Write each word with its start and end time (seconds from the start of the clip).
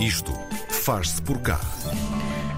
Isto 0.00 0.32
faz-se 0.68 1.20
por 1.22 1.40
cá. 1.40 1.60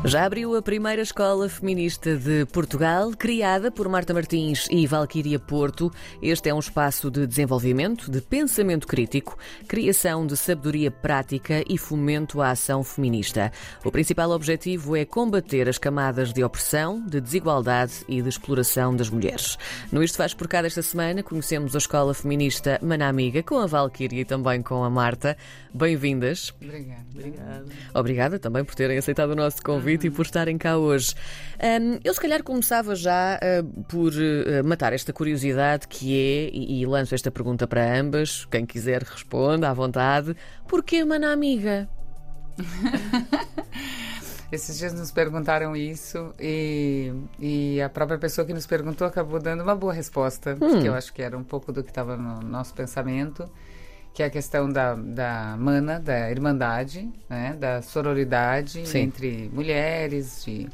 Já 0.03 0.25
abriu 0.25 0.57
a 0.57 0.63
primeira 0.63 1.03
escola 1.03 1.47
feminista 1.47 2.17
de 2.17 2.47
Portugal, 2.47 3.13
criada 3.13 3.71
por 3.71 3.87
Marta 3.87 4.15
Martins 4.15 4.67
e 4.71 4.87
Valquíria 4.87 5.39
Porto. 5.39 5.93
Este 6.23 6.49
é 6.49 6.55
um 6.55 6.59
espaço 6.59 7.11
de 7.11 7.27
desenvolvimento, 7.27 8.11
de 8.11 8.21
pensamento 8.23 8.87
crítico, 8.87 9.37
criação 9.69 10.27
de 10.27 10.39
sabedoria 10.39 10.91
prática 10.91 11.63
e 11.69 11.77
fomento 11.77 12.41
à 12.41 12.51
ação 12.51 12.83
feminista. 12.83 13.53
O 13.85 13.93
principal 13.93 14.31
objetivo 14.31 14.97
é 14.97 15.05
combater 15.05 15.69
as 15.69 15.77
camadas 15.77 16.33
de 16.33 16.43
opressão, 16.43 17.05
de 17.07 17.21
desigualdade 17.21 17.93
e 18.09 18.23
de 18.23 18.29
exploração 18.29 18.97
das 18.97 19.11
mulheres. 19.11 19.59
No 19.93 20.03
Isto 20.03 20.17
Faz 20.17 20.33
Por 20.33 20.49
Cá 20.49 20.63
desta 20.63 20.83
semana, 20.83 21.23
conhecemos 21.23 21.75
a 21.75 21.79
escola 21.79 22.15
feminista 22.15 22.81
Mana 22.83 23.07
Amiga 23.07 23.43
com 23.43 23.59
a 23.59 23.67
Valquíria 23.67 24.23
e 24.23 24.25
também 24.25 24.63
com 24.63 24.83
a 24.83 24.89
Marta. 24.89 25.37
Bem-vindas. 25.73 26.55
Obrigada. 26.61 27.05
Obrigada. 27.15 27.65
Obrigada 27.95 28.39
também 28.39 28.65
por 28.65 28.75
terem 28.75 28.97
aceitado 28.97 29.31
o 29.31 29.37
nosso 29.37 29.63
convite 29.63 29.90
e 29.91 30.11
por 30.11 30.25
estarem 30.25 30.57
cá 30.57 30.77
hoje. 30.77 31.15
Um, 31.63 31.99
eu, 32.03 32.15
se 32.15 32.21
calhar, 32.21 32.43
começava 32.43 32.95
já 32.95 33.39
uh, 33.39 33.85
por 33.85 34.13
uh, 34.13 34.65
matar 34.65 34.93
esta 34.93 35.13
curiosidade 35.13 35.87
que 35.89 36.15
é, 36.15 36.51
e, 36.53 36.81
e, 36.81 36.87
lanço 36.87 37.15
esta 37.15 37.31
pergunta 37.31 37.67
para 37.67 37.99
ambas, 37.99 38.45
quem 38.47 38.65
quiser 38.65 39.03
responda 39.03 39.69
à 39.69 39.75
vontade: 39.75 40.37
porquê 40.67 41.05
Mana 41.05 41.33
Amiga? 41.33 41.89
Esses 44.53 44.79
dias 44.79 44.93
nos 44.93 45.13
perguntaram 45.13 45.77
isso 45.77 46.35
e, 46.41 47.13
e, 47.39 47.81
a 47.81 47.89
própria 47.89 48.19
pessoa 48.19 48.45
que 48.45 48.53
nos 48.53 48.67
perguntou 48.67 49.07
acabou 49.07 49.41
dando 49.41 49.63
uma 49.63 49.77
boa 49.77 49.93
resposta, 49.93 50.55
hum. 50.55 50.59
porque 50.59 50.89
eu 50.89 50.95
acho 50.95 51.13
que 51.13 51.23
era 51.23 51.39
um 51.39 51.45
pouco 51.45 51.73
do 51.73 51.85
que 51.85 51.91
estava 51.91 52.17
no 52.17 52.41
nosso 52.41 52.75
pensamento 52.75 53.49
que 54.13 54.23
é 54.23 54.27
a 54.27 54.31
questão 54.31 54.69
da, 54.69 54.95
da 54.95 55.57
mana, 55.59 56.01
da 56.01 56.31
irmandade, 56.31 57.09
né, 57.29 57.57
da 57.59 57.81
sororidade 57.81 58.87
Sim. 58.87 58.99
entre 58.99 59.49
mulheres, 59.53 60.45
de, 60.45 60.69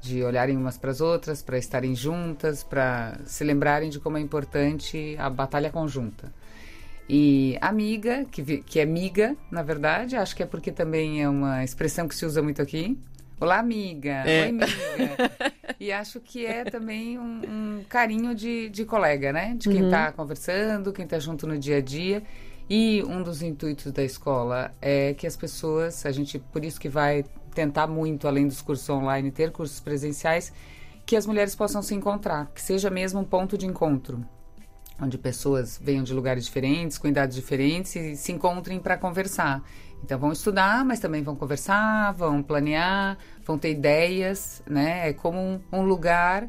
de 0.00 0.22
olharem 0.22 0.56
umas 0.56 0.78
para 0.78 0.90
as 0.90 1.00
outras, 1.00 1.42
para 1.42 1.58
estarem 1.58 1.94
juntas, 1.94 2.62
para 2.62 3.18
se 3.24 3.42
lembrarem 3.42 3.90
de 3.90 3.98
como 3.98 4.16
é 4.16 4.20
importante 4.20 5.16
a 5.18 5.28
batalha 5.28 5.70
conjunta. 5.70 6.32
E 7.08 7.56
amiga, 7.60 8.26
que, 8.30 8.58
que 8.58 8.78
é 8.78 8.82
amiga, 8.82 9.34
na 9.50 9.62
verdade, 9.62 10.14
acho 10.14 10.36
que 10.36 10.42
é 10.42 10.46
porque 10.46 10.70
também 10.70 11.22
é 11.22 11.28
uma 11.28 11.64
expressão 11.64 12.06
que 12.06 12.14
se 12.14 12.26
usa 12.26 12.42
muito 12.42 12.60
aqui. 12.60 12.98
Olá, 13.40 13.58
amiga. 13.58 14.24
É. 14.26 14.42
Oi, 14.42 14.48
amiga. 14.48 14.66
e 15.80 15.90
acho 15.90 16.20
que 16.20 16.44
é 16.44 16.64
também 16.64 17.18
um, 17.18 17.40
um 17.80 17.84
carinho 17.88 18.34
de, 18.34 18.68
de 18.68 18.84
colega, 18.84 19.32
né? 19.32 19.54
De 19.56 19.70
quem 19.70 19.86
está 19.86 20.08
uhum. 20.08 20.12
conversando, 20.12 20.92
quem 20.92 21.04
está 21.04 21.18
junto 21.18 21.46
no 21.46 21.56
dia 21.56 21.78
a 21.78 21.80
dia. 21.80 22.22
E 22.70 23.02
um 23.04 23.22
dos 23.22 23.40
intuitos 23.40 23.90
da 23.92 24.04
escola 24.04 24.72
é 24.80 25.14
que 25.14 25.26
as 25.26 25.36
pessoas, 25.36 26.04
a 26.04 26.12
gente 26.12 26.38
por 26.38 26.62
isso 26.64 26.78
que 26.78 26.88
vai 26.88 27.24
tentar 27.54 27.86
muito, 27.86 28.28
além 28.28 28.46
dos 28.46 28.60
cursos 28.60 28.88
online, 28.90 29.30
ter 29.30 29.50
cursos 29.50 29.80
presenciais, 29.80 30.52
que 31.06 31.16
as 31.16 31.26
mulheres 31.26 31.54
possam 31.54 31.80
se 31.80 31.94
encontrar, 31.94 32.50
que 32.54 32.60
seja 32.60 32.90
mesmo 32.90 33.20
um 33.20 33.24
ponto 33.24 33.56
de 33.56 33.64
encontro, 33.64 34.22
onde 35.00 35.16
pessoas 35.16 35.80
venham 35.82 36.04
de 36.04 36.12
lugares 36.12 36.44
diferentes, 36.44 36.98
com 36.98 37.08
idades 37.08 37.34
diferentes 37.34 37.96
e 37.96 38.14
se 38.14 38.32
encontrem 38.32 38.78
para 38.78 38.98
conversar. 38.98 39.62
Então 40.04 40.18
vão 40.18 40.30
estudar, 40.30 40.84
mas 40.84 41.00
também 41.00 41.22
vão 41.22 41.34
conversar, 41.34 42.12
vão 42.12 42.42
planear, 42.42 43.16
vão 43.46 43.58
ter 43.58 43.70
ideias, 43.70 44.62
né? 44.68 45.08
É 45.08 45.12
como 45.14 45.38
um, 45.38 45.60
um 45.72 45.82
lugar 45.82 46.48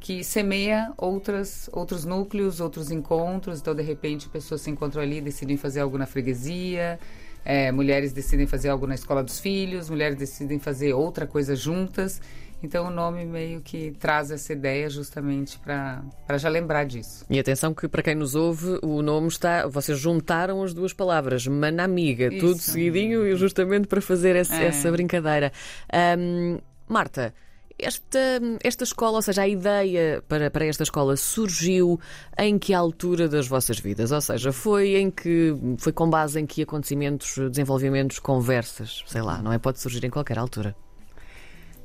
que 0.00 0.24
semeia 0.24 0.92
outras, 0.96 1.68
outros 1.72 2.04
núcleos, 2.06 2.58
outros 2.58 2.90
encontros. 2.90 3.60
Então, 3.60 3.74
de 3.74 3.82
repente, 3.82 4.28
pessoas 4.28 4.62
se 4.62 4.70
encontram 4.70 5.02
ali, 5.02 5.20
decidem 5.20 5.58
fazer 5.58 5.80
algo 5.80 5.98
na 5.98 6.06
freguesia, 6.06 6.98
é, 7.44 7.70
mulheres 7.70 8.12
decidem 8.12 8.46
fazer 8.46 8.70
algo 8.70 8.86
na 8.86 8.94
escola 8.94 9.22
dos 9.22 9.38
filhos, 9.38 9.90
mulheres 9.90 10.16
decidem 10.16 10.58
fazer 10.58 10.94
outra 10.94 11.26
coisa 11.26 11.54
juntas. 11.54 12.20
Então 12.62 12.88
o 12.88 12.90
nome 12.90 13.24
meio 13.24 13.62
que 13.62 13.92
traz 13.98 14.30
essa 14.30 14.52
ideia 14.52 14.88
justamente 14.90 15.58
para 15.58 16.36
já 16.36 16.48
lembrar 16.48 16.84
disso. 16.84 17.24
E 17.30 17.38
atenção 17.38 17.72
que 17.72 17.88
para 17.88 18.02
quem 18.02 18.14
nos 18.14 18.34
ouve, 18.34 18.78
o 18.82 19.00
nome 19.00 19.28
está. 19.28 19.66
Vocês 19.66 19.98
juntaram 19.98 20.62
as 20.62 20.74
duas 20.74 20.92
palavras, 20.92 21.46
manamiga, 21.46 22.26
Isso. 22.26 22.46
tudo 22.46 22.58
seguidinho, 22.58 23.34
justamente 23.36 23.88
para 23.88 24.02
fazer 24.02 24.36
esse, 24.36 24.52
é. 24.52 24.66
essa 24.66 24.90
brincadeira. 24.92 25.50
Um, 26.18 26.58
Marta, 26.86 27.32
esta, 27.82 28.18
esta 28.62 28.84
escola, 28.84 29.16
ou 29.16 29.22
seja, 29.22 29.42
a 29.42 29.48
ideia 29.48 30.22
para, 30.28 30.50
para 30.50 30.64
esta 30.64 30.82
escola 30.82 31.16
surgiu 31.16 32.00
em 32.38 32.58
que 32.58 32.72
altura 32.72 33.28
das 33.28 33.46
vossas 33.48 33.78
vidas? 33.78 34.12
Ou 34.12 34.20
seja, 34.20 34.52
foi 34.52 34.96
em 34.96 35.10
que 35.10 35.54
foi 35.78 35.92
com 35.92 36.08
base 36.08 36.40
em 36.40 36.46
que 36.46 36.62
acontecimentos, 36.62 37.36
desenvolvimentos, 37.50 38.18
conversas, 38.18 39.02
sei 39.06 39.22
lá, 39.22 39.42
não 39.42 39.52
é? 39.52 39.58
Pode 39.58 39.80
surgir 39.80 40.04
em 40.04 40.10
qualquer 40.10 40.38
altura. 40.38 40.74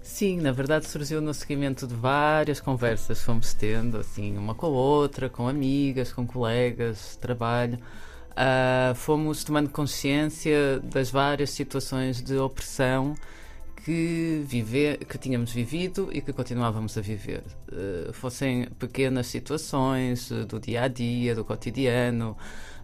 Sim, 0.02 0.40
na 0.40 0.52
verdade 0.52 0.88
surgiu 0.88 1.20
no 1.20 1.34
seguimento 1.34 1.88
de 1.88 1.96
várias 1.96 2.62
conversas 2.62 3.20
que 3.20 3.26
fomos 3.26 3.54
tendo, 3.54 3.98
assim, 3.98 4.38
uma 4.38 4.54
com 4.54 4.68
a 4.68 4.70
outra, 4.70 5.30
com 5.30 5.48
amigas, 5.48 6.14
com 6.14 6.28
colegas 6.28 7.18
trabalho. 7.18 7.80
Uh, 8.32 8.94
fomos 8.94 9.44
tomando 9.44 9.70
consciência 9.70 10.80
das 10.80 11.10
várias 11.10 11.50
situações 11.50 12.22
de 12.22 12.38
opressão 12.38 13.16
que, 13.86 14.44
viver, 14.48 15.06
que 15.06 15.16
tínhamos 15.20 15.52
vivido 15.54 16.10
e 16.12 16.20
que 16.20 16.34
continuávamos 16.34 16.98
a 16.98 17.02
viver. 17.02 17.44
Uh, 17.72 18.12
fossem 18.14 18.66
pequenas 18.80 19.28
situações 19.28 20.30
do 20.50 20.60
dia 20.60 20.82
a 20.82 20.88
dia, 20.88 21.36
do 21.36 21.46
cotidiano. 21.46 22.36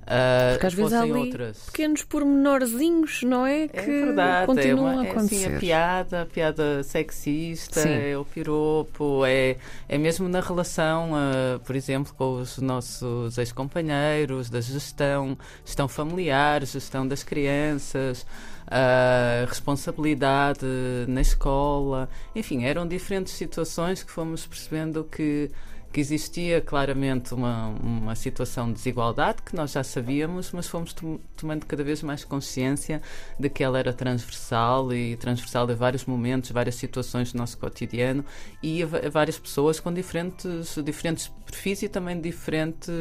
Uh, 0.02 0.54
Porque 0.54 0.66
às 0.66 0.74
vezes 0.74 0.94
há 0.94 1.02
ali 1.02 1.12
outras. 1.12 1.60
pequenos 1.66 2.04
pormenorzinhos, 2.04 3.22
não 3.24 3.46
é? 3.46 3.68
Que 3.68 3.80
é 3.80 3.84
verdade, 3.84 4.48
continuam 4.48 4.90
é 4.90 4.94
uma, 4.94 5.02
a 5.02 5.12
acontecer. 5.12 5.36
É, 5.36 5.46
assim, 5.46 5.56
a 5.56 5.60
piada, 5.60 6.22
a 6.22 6.26
piada 6.26 6.84
sexista, 6.84 7.82
sim. 7.82 7.90
é 7.90 8.18
o 8.18 8.26
piropo, 8.26 9.24
é, 9.26 9.58
é 9.88 9.98
mesmo 9.98 10.28
na 10.28 10.42
relação, 10.42 11.12
uh, 11.14 11.60
por 11.60 11.76
exemplo, 11.76 12.14
com 12.18 12.42
os 12.42 12.58
nossos 12.58 13.38
ex-companheiros, 13.38 14.50
da 14.50 14.60
gestão, 14.60 15.38
gestão 15.64 15.88
familiar, 15.88 16.66
gestão 16.66 17.08
das 17.08 17.24
crianças 17.24 18.26
a 18.72 19.46
responsabilidade 19.50 20.66
na 21.10 21.20
escola, 21.20 22.10
enfim, 22.34 22.64
eram 22.64 22.88
diferentes 22.88 23.34
situações 23.34 24.02
que 24.02 24.10
fomos 24.10 24.48
percebendo 24.48 25.04
que 25.04 25.52
que 25.92 26.00
existia 26.00 26.62
claramente 26.62 27.34
uma, 27.34 27.68
uma 27.68 28.16
situação 28.16 28.68
de 28.68 28.74
desigualdade 28.74 29.42
que 29.42 29.56
nós 29.56 29.74
já 29.74 29.84
sabíamos, 29.84 30.52
mas 30.52 30.68
fomos 30.68 30.96
tomando 31.36 31.66
cada 31.66 31.84
vez 31.84 32.02
mais 32.02 32.24
consciência 32.24 33.02
de 33.38 33.50
que 33.50 33.64
ela 33.64 33.78
era 33.78 33.92
transversal 33.92 34.94
e 34.94 35.18
transversal 35.18 35.70
a 35.70 35.74
vários 35.74 36.06
momentos, 36.06 36.52
várias 36.52 36.76
situações 36.76 37.34
do 37.34 37.38
nosso 37.38 37.58
cotidiano 37.58 38.24
e 38.64 38.82
a, 38.84 38.86
a 38.86 39.10
várias 39.10 39.38
pessoas 39.38 39.80
com 39.80 39.94
diferentes, 39.94 40.78
diferentes 40.84 41.28
perfis 41.46 41.84
e 41.84 41.90
também 41.90 42.20
diferente, 42.20 42.92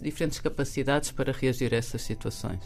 diferentes 0.00 0.40
capacidades 0.40 1.10
para 1.10 1.32
reagir 1.32 1.74
a 1.74 1.76
essas 1.76 2.00
situações. 2.02 2.60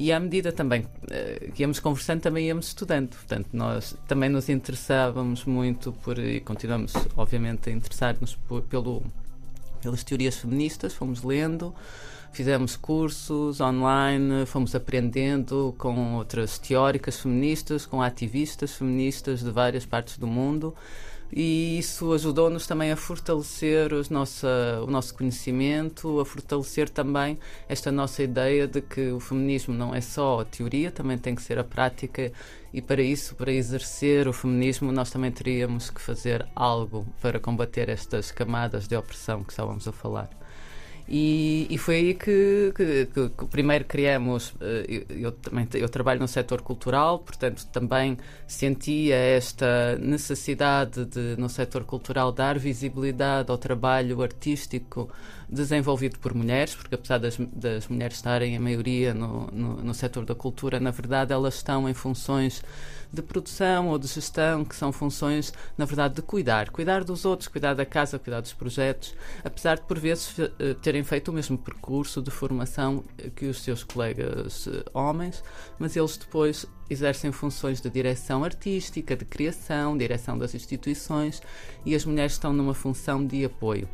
E 0.00 0.12
à 0.12 0.20
medida 0.20 0.52
também 0.52 0.82
uh, 0.82 1.52
que 1.52 1.62
íamos 1.64 1.80
conversando, 1.80 2.20
também 2.20 2.46
íamos 2.46 2.68
estudando. 2.68 3.08
Portanto, 3.08 3.48
nós 3.52 3.96
também 4.06 4.28
nos 4.28 4.48
interessávamos 4.48 5.44
muito 5.44 5.92
por, 5.92 6.16
e 6.20 6.40
continuamos, 6.40 6.92
obviamente, 7.16 7.68
a 7.68 7.72
interessar-nos 7.72 8.38
pelo, 8.70 9.02
pelas 9.82 10.04
teorias 10.04 10.36
feministas, 10.36 10.94
fomos 10.94 11.24
lendo, 11.24 11.74
fizemos 12.32 12.76
cursos 12.76 13.60
online, 13.60 14.46
fomos 14.46 14.72
aprendendo 14.72 15.74
com 15.76 16.14
outras 16.14 16.60
teóricas 16.60 17.18
feministas, 17.18 17.84
com 17.84 18.00
ativistas 18.00 18.76
feministas 18.76 19.42
de 19.42 19.50
várias 19.50 19.84
partes 19.84 20.16
do 20.16 20.28
mundo 20.28 20.76
e 21.32 21.78
isso 21.78 22.12
ajudou-nos 22.12 22.66
também 22.66 22.90
a 22.90 22.96
fortalecer 22.96 23.90
nossa, 24.10 24.82
o 24.82 24.90
nosso 24.90 25.14
conhecimento, 25.14 26.20
a 26.20 26.24
fortalecer 26.24 26.88
também 26.88 27.38
esta 27.68 27.92
nossa 27.92 28.22
ideia 28.22 28.66
de 28.66 28.80
que 28.80 29.10
o 29.10 29.20
feminismo 29.20 29.74
não 29.74 29.94
é 29.94 30.00
só 30.00 30.40
a 30.40 30.44
teoria, 30.44 30.90
também 30.90 31.18
tem 31.18 31.34
que 31.34 31.42
ser 31.42 31.58
a 31.58 31.64
prática 31.64 32.32
e 32.72 32.82
para 32.82 33.02
isso, 33.02 33.34
para 33.34 33.52
exercer 33.52 34.28
o 34.28 34.32
feminismo, 34.32 34.92
nós 34.92 35.10
também 35.10 35.30
teríamos 35.30 35.90
que 35.90 36.00
fazer 36.00 36.46
algo 36.54 37.06
para 37.20 37.40
combater 37.40 37.88
estas 37.88 38.30
camadas 38.30 38.86
de 38.86 38.96
opressão 38.96 39.42
que 39.42 39.52
estávamos 39.52 39.86
a 39.88 39.92
falar. 39.92 40.30
E, 41.10 41.66
e, 41.70 41.78
foi 41.78 41.94
aí 41.94 42.14
que, 42.14 42.70
que, 42.76 43.06
que, 43.06 43.28
que 43.30 43.46
primeiro 43.46 43.86
criamos. 43.86 44.52
Eh, 44.60 45.04
eu, 45.08 45.16
eu, 45.16 45.32
também 45.32 45.66
eu 45.72 45.88
trabalho 45.88 46.20
no 46.20 46.28
setor 46.28 46.60
cultural, 46.60 47.20
portanto 47.20 47.66
também 47.72 48.18
sentia 48.46 49.16
esta 49.16 49.96
necessidade 49.96 51.06
de 51.06 51.34
no 51.38 51.48
setor 51.48 51.84
cultural 51.84 52.30
dar 52.30 52.58
visibilidade 52.58 53.50
ao 53.50 53.56
trabalho 53.56 54.20
artístico 54.20 55.08
desenvolvido 55.48 56.18
por 56.18 56.34
mulheres, 56.34 56.74
porque 56.74 56.94
apesar 56.94 57.16
das, 57.16 57.38
das 57.38 57.88
mulheres 57.88 58.16
estarem 58.16 58.54
a 58.54 58.60
maioria 58.60 59.14
no, 59.14 59.46
no, 59.50 59.82
no 59.82 59.94
setor 59.94 60.26
da 60.26 60.34
cultura, 60.34 60.78
na 60.78 60.90
verdade 60.90 61.32
elas 61.32 61.54
estão 61.54 61.88
em 61.88 61.94
funções 61.94 62.62
de 63.12 63.22
produção 63.22 63.88
ou 63.88 63.98
de 63.98 64.06
gestão, 64.06 64.64
que 64.64 64.76
são 64.76 64.92
funções, 64.92 65.52
na 65.76 65.84
verdade, 65.84 66.16
de 66.16 66.22
cuidar. 66.22 66.70
Cuidar 66.70 67.02
dos 67.02 67.24
outros, 67.24 67.48
cuidar 67.48 67.74
da 67.74 67.86
casa, 67.86 68.18
cuidar 68.18 68.40
dos 68.40 68.52
projetos, 68.52 69.14
apesar 69.42 69.76
de 69.76 69.82
por 69.82 69.98
vezes 69.98 70.34
terem 70.82 70.98
terem 70.98 71.04
feito 71.04 71.28
o 71.28 71.34
mesmo 71.34 71.56
percurso 71.56 72.20
de 72.20 72.30
formação 72.30 73.04
que 73.36 73.46
os 73.46 73.62
seus 73.62 73.84
colegas 73.84 74.66
uh, 74.66 74.84
homens, 74.92 75.42
mas 75.78 75.96
eles 75.96 76.16
depois 76.16 76.66
exercem 76.90 77.30
funções 77.30 77.80
de 77.80 77.88
direção 77.88 78.42
artística, 78.42 79.14
de 79.14 79.24
criação, 79.24 79.96
direção 79.96 80.36
das 80.36 80.54
instituições 80.54 81.40
e 81.84 81.94
as 81.94 82.04
mulheres 82.04 82.32
estão 82.32 82.52
numa 82.52 82.74
função 82.74 83.24
de 83.24 83.44
apoio. 83.44 83.88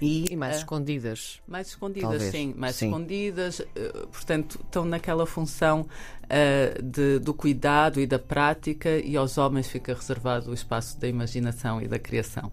E, 0.00 0.26
e, 0.30 0.36
mais 0.36 0.56
uh, 0.56 0.58
escondidas. 0.58 1.40
Mais 1.46 1.68
escondidas, 1.68 2.10
Talvez. 2.10 2.30
sim. 2.30 2.54
Mais 2.56 2.76
sim. 2.76 2.86
escondidas, 2.86 3.60
uh, 3.60 4.06
portanto, 4.08 4.60
estão 4.64 4.84
naquela 4.84 5.26
função 5.26 5.82
uh, 6.24 6.82
de, 6.82 7.18
do 7.18 7.34
cuidado 7.34 8.00
e 8.00 8.06
da 8.06 8.18
prática, 8.18 8.90
e 8.98 9.16
aos 9.16 9.38
homens 9.38 9.68
fica 9.68 9.94
reservado 9.94 10.50
o 10.50 10.54
espaço 10.54 10.98
da 11.00 11.08
imaginação 11.08 11.82
e 11.82 11.88
da 11.88 11.98
criação 11.98 12.52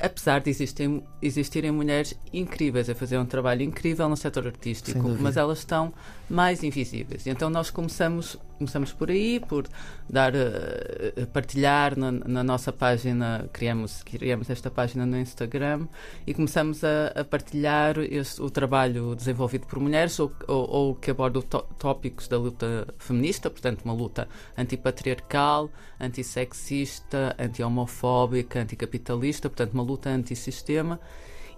apesar 0.00 0.40
de 0.40 0.50
existirem, 0.50 1.04
existirem 1.20 1.70
mulheres 1.70 2.18
incríveis 2.32 2.88
a 2.88 2.94
fazer 2.94 3.18
um 3.18 3.26
trabalho 3.26 3.62
incrível 3.62 4.08
no 4.08 4.16
setor 4.16 4.46
artístico, 4.46 5.16
mas 5.20 5.36
elas 5.36 5.58
estão 5.58 5.92
mais 6.28 6.62
invisíveis. 6.64 7.26
Então 7.26 7.50
nós 7.50 7.70
começamos, 7.70 8.38
começamos 8.60 8.92
por 8.92 9.10
aí, 9.10 9.40
por 9.40 9.66
dar, 10.06 10.34
uh, 10.34 11.26
partilhar 11.32 11.98
na, 11.98 12.12
na, 12.12 12.44
nossa 12.44 12.70
página, 12.70 13.48
criamos, 13.54 14.02
criamos 14.02 14.50
esta 14.50 14.70
página 14.70 15.06
no 15.06 15.18
Instagram 15.18 15.88
e 16.26 16.34
começamos 16.34 16.84
a, 16.84 17.06
a 17.16 17.24
partilhar 17.24 17.98
este, 17.98 18.42
o 18.42 18.50
trabalho 18.50 19.14
desenvolvido 19.14 19.66
por 19.66 19.80
mulheres 19.80 20.20
ou, 20.20 20.30
ou, 20.46 20.70
ou 20.70 20.94
que 20.94 21.10
aborda 21.10 21.40
tópicos 21.40 22.28
da 22.28 22.36
luta 22.36 22.86
feminista, 22.98 23.48
portanto 23.48 23.80
uma 23.82 23.94
luta 23.94 24.28
antipatriarcal, 24.58 25.70
antissexista, 25.98 27.34
anti-homofóbica, 27.38 28.60
anticapitalista, 28.60 29.48
portanto 29.48 29.72
uma 29.72 29.82
luta 29.82 30.10
antissistema. 30.10 31.00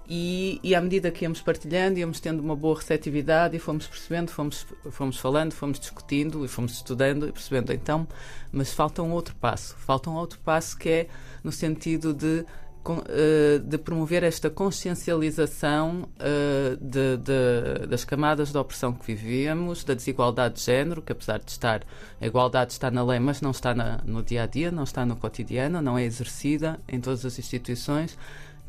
E, 0.09 0.61
e 0.63 0.75
à 0.75 0.81
medida 0.81 1.11
que 1.11 1.25
íamos 1.25 1.41
partilhando, 1.41 1.99
íamos 1.99 2.21
tendo 2.21 2.41
uma 2.41 2.57
boa 2.57 2.77
receptividade 2.77 3.57
e 3.57 3.59
fomos 3.59 3.87
percebendo, 3.87 4.31
fomos, 4.31 4.67
fomos 4.91 5.17
falando, 5.17 5.53
fomos 5.53 5.79
discutindo 5.79 6.45
e 6.45 6.49
fomos 6.49 6.73
estudando 6.73 7.29
e 7.29 7.33
percebendo. 7.33 7.73
Então, 7.73 8.07
mas 8.51 8.73
falta 8.73 9.03
um 9.03 9.13
outro 9.13 9.35
passo. 9.37 9.77
Falta 9.79 10.11
um 10.11 10.15
outro 10.15 10.39
passo 10.41 10.77
que 10.77 10.89
é 10.89 11.09
no 11.43 11.53
sentido 11.53 12.13
de 12.13 12.45
eh, 12.85 13.61
de 13.61 13.79
promover 13.79 14.25
esta 14.25 14.51
consciencialização 14.51 16.09
uh, 16.19 16.77
de, 16.81 17.17
de, 17.17 17.87
das 17.87 18.05
camadas 18.05 18.51
da 18.51 18.61
opressão 18.61 18.93
que 18.93 19.07
vivíamos, 19.07 19.85
da 19.85 19.95
desigualdade 19.95 20.57
de 20.57 20.63
género, 20.63 21.01
que 21.01 21.13
apesar 21.13 21.39
de 21.39 21.49
estar, 21.49 21.85
a 22.21 22.27
igualdade 22.27 22.73
está 22.73 22.91
na 22.91 23.05
lei, 23.05 23.21
mas 23.21 23.41
não 23.41 23.53
está 23.53 23.73
na, 23.73 24.01
no 24.05 24.21
dia 24.21 24.43
a 24.43 24.47
dia, 24.47 24.73
não 24.73 24.83
está 24.83 25.07
no 25.07 25.15
cotidiano, 25.15 25.81
não 25.81 25.97
é 25.97 26.03
exercida 26.03 26.81
em 26.89 27.01
todas 27.01 27.25
as 27.25 27.39
instituições. 27.39 28.19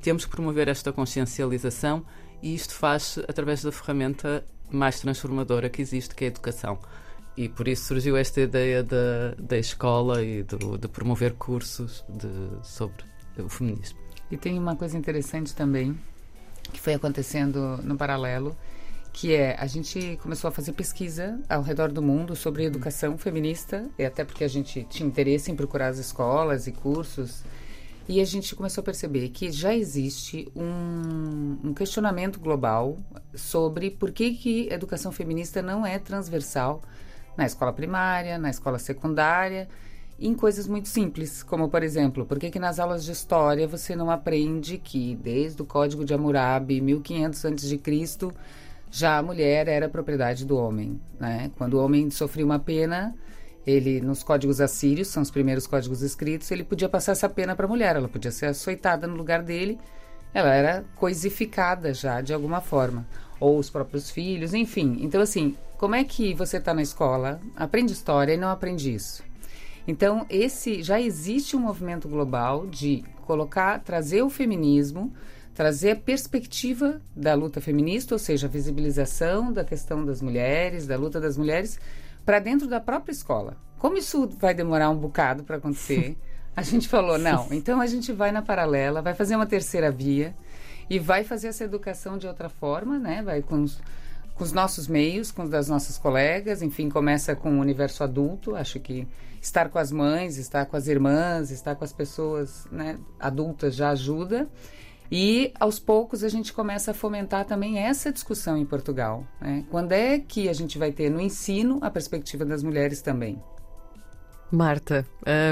Temos 0.04 0.26
que 0.26 0.32
promover 0.32 0.68
esta 0.68 0.92
consciencialização 0.92 2.06
e 2.42 2.54
isto 2.54 2.74
faz 2.74 3.18
através 3.26 3.64
da 3.64 3.72
ferramenta 3.72 4.44
mais 4.70 5.00
transformadora 5.00 5.70
que 5.70 5.82
existe, 5.82 6.14
que 6.14 6.26
é 6.26 6.28
a 6.28 6.32
educação. 6.32 6.78
E 7.38 7.48
por 7.48 7.70
isso 7.70 7.86
surgiu 7.86 8.18
esta 8.18 8.42
ideia 8.42 8.84
da, 8.84 9.34
da 9.40 9.58
escola 9.58 10.22
e 10.22 10.44
do, 10.44 10.78
de 10.78 10.90
promover 10.90 11.36
cursos 11.36 12.04
de, 12.10 12.28
sobre 12.68 13.06
o 13.38 13.48
feminismo. 13.48 13.98
E 14.30 14.36
tem 14.36 14.60
uma 14.60 14.76
coisa 14.76 14.98
interessante 14.98 15.56
também 15.56 15.98
que 16.74 16.82
foi 16.82 16.96
acontecendo 16.96 17.78
no 17.82 17.96
paralelo, 17.96 18.58
que 19.14 19.34
é 19.34 19.56
a 19.58 19.68
gente 19.68 20.20
começou 20.22 20.50
a 20.50 20.52
fazer 20.52 20.74
pesquisa 20.74 21.40
ao 21.48 21.62
redor 21.62 21.94
do 21.94 22.02
mundo 22.02 22.36
sobre 22.36 22.66
educação 22.66 23.18
feminista, 23.18 23.90
e 23.98 24.04
até 24.04 24.26
porque 24.26 24.44
a 24.44 24.50
gente 24.50 24.86
tinha 24.90 25.08
interesse 25.08 25.50
em 25.50 25.56
procurar 25.56 25.88
as 25.88 25.98
escolas 25.98 26.68
e 26.68 26.74
cursos. 26.74 27.42
E 28.08 28.20
a 28.20 28.26
gente 28.26 28.54
começou 28.56 28.82
a 28.82 28.86
perceber 28.86 29.30
que 29.30 29.52
já 29.52 29.74
existe 29.74 30.52
um, 30.56 31.58
um 31.64 31.74
questionamento 31.74 32.40
global 32.40 32.98
sobre 33.34 33.90
por 33.90 34.12
que, 34.12 34.34
que 34.34 34.70
a 34.72 34.76
educação 34.76 35.12
feminista 35.12 35.62
não 35.62 35.86
é 35.86 35.98
transversal 35.98 36.82
na 37.38 37.46
escola 37.46 37.72
primária, 37.72 38.38
na 38.38 38.50
escola 38.50 38.78
secundária 38.78 39.68
em 40.20 40.34
coisas 40.34 40.68
muito 40.68 40.88
simples, 40.88 41.44
como 41.44 41.70
por 41.70 41.84
exemplo, 41.84 42.26
por 42.26 42.40
que, 42.40 42.50
que 42.50 42.60
nas 42.60 42.80
aulas 42.80 43.04
de 43.04 43.12
história 43.12 43.68
você 43.68 43.96
não 43.96 44.10
aprende 44.10 44.78
que 44.78 45.16
desde 45.16 45.62
o 45.62 45.66
Código 45.66 46.06
de 46.06 46.14
Hammurabi, 46.14 46.80
1500 46.80 47.46
a.C., 47.46 48.32
já 48.92 49.18
a 49.18 49.24
mulher 49.24 49.68
era 49.68 49.90
propriedade 49.90 50.46
do 50.46 50.56
homem, 50.56 51.02
né? 51.20 51.52
Quando 51.58 51.74
o 51.74 51.84
homem 51.84 52.12
sofria 52.12 52.46
uma 52.46 52.60
pena, 52.60 53.16
ele 53.66 54.02
nos 54.02 54.24
códigos 54.24 54.60
assírios, 54.60 55.08
são 55.08 55.24
os 55.24 55.32
primeiros 55.32 55.66
códigos 55.68 56.02
escritos, 56.02 56.52
ele 56.52 56.64
podia 56.64 56.90
passar 56.90 57.14
essa 57.14 57.30
pena 57.30 57.56
para 57.56 57.66
a 57.66 57.70
mulher, 57.70 57.96
ela 57.96 58.10
podia 58.10 58.32
ser 58.32 58.48
açoitada 58.48 59.08
no 59.08 59.16
lugar 59.16 59.42
dele, 59.42 59.80
ela 60.34 60.54
era 60.54 60.84
coisificada 60.96 61.94
já 61.94 62.22
de 62.22 62.34
alguma 62.34 62.62
forma, 62.62 63.06
ou 63.40 63.58
os 63.58 63.70
próprios 63.70 64.10
filhos, 64.10 64.54
enfim. 64.54 64.98
Então 65.02 65.22
assim, 65.22 65.56
como 65.78 65.96
é 65.96 66.04
que 66.04 66.34
você 66.34 66.58
está 66.58 66.74
na 66.74 66.82
escola, 66.82 67.40
aprende 67.56 67.94
história 67.94 68.34
e 68.34 68.38
não 68.38 68.50
aprende 68.50 68.94
isso? 68.94 69.24
Então, 69.86 70.26
esse 70.30 70.82
já 70.82 71.00
existe 71.00 71.58
um 71.58 71.60
movimento 71.60 72.08
global 72.08 72.66
de 72.66 73.04
colocar, 73.26 73.80
trazer 73.80 74.22
o 74.22 74.30
feminismo, 74.30 75.14
trazer 75.54 75.92
a 75.92 75.96
perspectiva 75.96 77.02
da 77.16 77.34
luta 77.34 77.60
feminista, 77.60 78.16
ou 78.16 78.20
seja, 78.20 78.48
a 78.48 78.50
visibilização 78.50 79.52
da 79.52 79.64
questão 79.64 80.06
das 80.06 80.22
mulheres, 80.22 80.88
da 80.88 80.96
luta 80.96 81.20
das 81.20 81.38
mulheres, 81.38 81.78
para 82.26 82.40
dentro 82.40 82.68
da 82.68 82.80
própria 82.80 83.12
escola. 83.12 83.58
Como 83.78 83.98
isso 83.98 84.30
vai 84.40 84.54
demorar 84.54 84.90
um 84.90 84.98
bocado 84.98 85.44
para 85.44 85.58
acontecer, 85.58 86.18
a 86.56 86.62
gente 86.62 86.88
falou, 86.88 87.18
não, 87.18 87.48
então 87.52 87.82
a 87.82 87.88
gente 87.88 88.12
vai 88.12 88.32
na 88.32 88.42
paralela, 88.42 89.02
vai 89.02 89.14
fazer 89.14 89.36
uma 89.36 89.46
terceira 89.46 89.92
via 89.92 90.36
e 90.90 91.00
vai 91.00 91.24
fazer 91.24 91.48
essa 91.48 91.64
educação 91.64 92.18
de 92.18 92.28
outra 92.28 92.50
forma, 92.50 92.98
né? 93.00 93.22
Vai 93.24 93.42
com 93.42 93.64
os, 93.64 93.80
com 94.36 94.44
os 94.44 94.52
nossos 94.52 94.88
meios, 94.88 95.32
com 95.32 95.44
os 95.44 95.50
das 95.50 95.68
nossas 95.68 95.98
colegas, 95.98 96.62
enfim, 96.62 96.90
começa 96.90 97.36
com 97.36 97.58
o 97.58 97.60
universo 97.60 98.04
adulto, 98.04 98.56
acho 98.56 98.80
que 98.80 99.08
estar 99.42 99.70
com 99.70 99.78
as 99.78 99.92
mães, 99.92 100.38
estar 100.38 100.66
com 100.66 100.78
as 100.78 100.88
irmãs, 100.88 101.52
estar 101.52 101.76
com 101.76 101.84
as 101.84 101.92
pessoas 101.92 102.66
né, 102.72 102.98
adultas 103.20 103.76
já 103.76 103.90
ajuda. 103.90 104.48
E 105.12 105.54
aos 105.60 105.80
poucos 105.80 106.24
a 106.24 106.30
gente 106.30 106.54
começa 106.54 106.92
a 106.92 106.94
fomentar 106.94 107.46
também 107.46 107.80
essa 107.80 108.12
discussão 108.12 108.58
em 108.58 108.66
Portugal. 108.66 109.26
Né? 109.40 109.66
Quando 109.70 109.92
é 109.92 110.20
que 110.20 110.50
a 110.50 110.54
gente 110.54 110.78
vai 110.78 110.92
ter 110.92 111.10
no 111.10 111.22
ensino 111.22 111.80
a 111.82 111.90
perspectiva 111.90 112.46
das 112.46 112.64
mulheres 112.64 113.02
também? 113.02 113.42
Marta, 114.52 115.06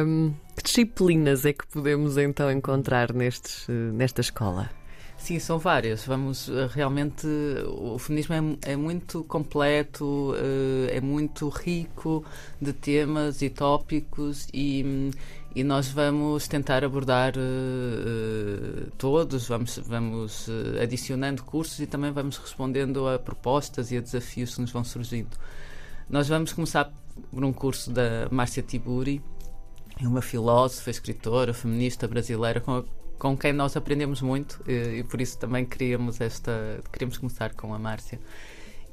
hum, 0.06 0.34
que 0.56 0.64
disciplinas 0.64 1.46
é 1.46 1.54
que 1.54 1.66
podemos 1.68 2.18
então 2.18 2.52
encontrar 2.52 3.12
nestes, 3.14 3.68
nesta 3.68 4.22
escola? 4.22 4.70
Sim, 5.22 5.38
são 5.38 5.60
várias. 5.60 6.04
Vamos 6.04 6.50
eh, 6.50 6.68
realmente. 6.74 7.28
O 7.68 8.00
feminismo 8.00 8.34
é, 8.34 8.72
é 8.72 8.76
muito 8.76 9.24
completo, 9.26 10.34
eh, 10.36 10.98
é 10.98 11.00
muito 11.00 11.48
rico 11.48 12.26
de 12.60 12.74
temas 12.74 13.40
e 13.44 13.50
tópicos 13.52 14.48
e, 14.52 15.12
e 15.56 15.64
nós 15.64 15.90
vamos 15.90 16.48
tentar 16.48 16.84
abordar 16.84 17.34
uh, 17.38 18.92
todos, 18.98 19.48
vamos, 19.48 19.78
vamos 19.86 20.50
adicionando 20.82 21.44
cursos 21.44 21.80
e 21.80 21.86
também 21.86 22.12
vamos 22.12 22.38
respondendo 22.38 23.08
a 23.08 23.20
propostas 23.20 23.92
e 23.92 23.98
a 23.98 24.02
desafios 24.02 24.56
que 24.56 24.62
nos 24.62 24.72
vão 24.72 24.84
surgindo. 24.84 25.38
Nós 26.10 26.28
vamos 26.30 26.52
começar 26.52 26.92
por 27.32 27.46
um 27.46 27.54
curso 27.54 27.92
da 27.92 28.28
Márcia 28.32 28.64
Tiburi, 28.64 29.22
uma 30.02 30.22
filósofa, 30.22 30.90
escritora, 30.90 31.54
feminista 31.54 32.08
brasileira 32.08 32.60
com 32.60 32.78
a 32.78 33.01
com 33.22 33.38
quem 33.38 33.54
nós 33.54 33.78
aprendemos 33.78 34.20
muito 34.20 34.60
e, 34.68 34.98
e, 34.98 35.04
por 35.04 35.22
isso 35.22 35.38
também 35.38 35.64
queríamos 35.64 36.20
esta 36.20 36.80
queríamos 36.92 37.20
começar 37.20 37.54
com 37.54 37.72
a 37.72 37.78
Márcia. 37.78 38.20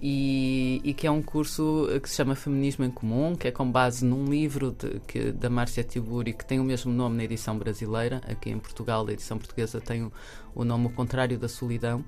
E, 0.02 0.82
e, 0.84 0.92
que 0.92 1.06
é 1.06 1.10
um 1.10 1.22
curso 1.22 1.88
que 2.02 2.08
se 2.10 2.16
chama 2.16 2.36
Feminismo 2.36 2.84
em 2.84 2.90
Comum 2.90 3.34
que 3.34 3.48
é 3.48 3.50
com 3.50 3.72
base 3.72 4.04
num 4.04 4.26
livro 4.26 4.76
de, 4.78 5.00
que, 5.06 5.32
da 5.32 5.48
Márcia 5.48 5.82
Tiburi 5.82 6.34
que 6.34 6.44
tem 6.44 6.60
o 6.60 6.62
mesmo 6.62 6.92
nome 6.92 7.16
na 7.16 7.24
edição 7.24 7.56
brasileira. 7.58 8.20
Aqui 8.28 8.50
em 8.50 8.58
Portugal 8.58 9.06
a 9.08 9.12
edição 9.14 9.38
portuguesa 9.38 9.80
tem 9.80 10.02
o, 10.02 10.12
o 10.54 10.62
nome 10.62 10.88
o 10.88 10.90
contrário 10.90 11.38
da 11.38 11.48
solidão 11.48 12.04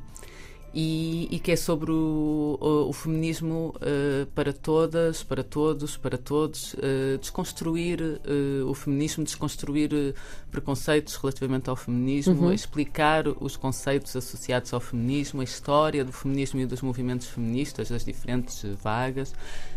e, 0.72 1.26
e, 1.30 1.38
que 1.40 1.50
é 1.50 1.56
sobre 1.56 1.90
o, 1.90 2.56
o, 2.60 2.88
o 2.88 2.92
feminismo 2.92 3.74
uh, 3.76 4.26
para 4.34 4.52
todas, 4.52 5.22
para 5.22 5.42
todos, 5.42 5.96
para 5.96 6.16
todos, 6.16 6.74
uh, 6.74 7.18
desconstruir 7.18 8.00
uh, 8.00 8.68
o 8.68 8.74
feminismo, 8.74 9.24
desconstruir 9.24 10.14
preconceitos 10.50 11.16
relativamente 11.16 11.68
ao 11.68 11.74
feminismo, 11.74 12.46
uhum. 12.46 12.52
explicar 12.52 13.26
os 13.26 13.56
conceitos 13.56 14.14
associados 14.14 14.72
ao 14.72 14.80
feminismo, 14.80 15.40
a 15.40 15.44
história 15.44 16.04
do 16.04 16.12
feminismo 16.12 16.60
e 16.60 16.66
dos 16.66 16.82
movimentos 16.82 17.26
feministas, 17.26 17.88
das 17.88 18.04
diferentes 18.04 18.64
vagas, 18.80 19.34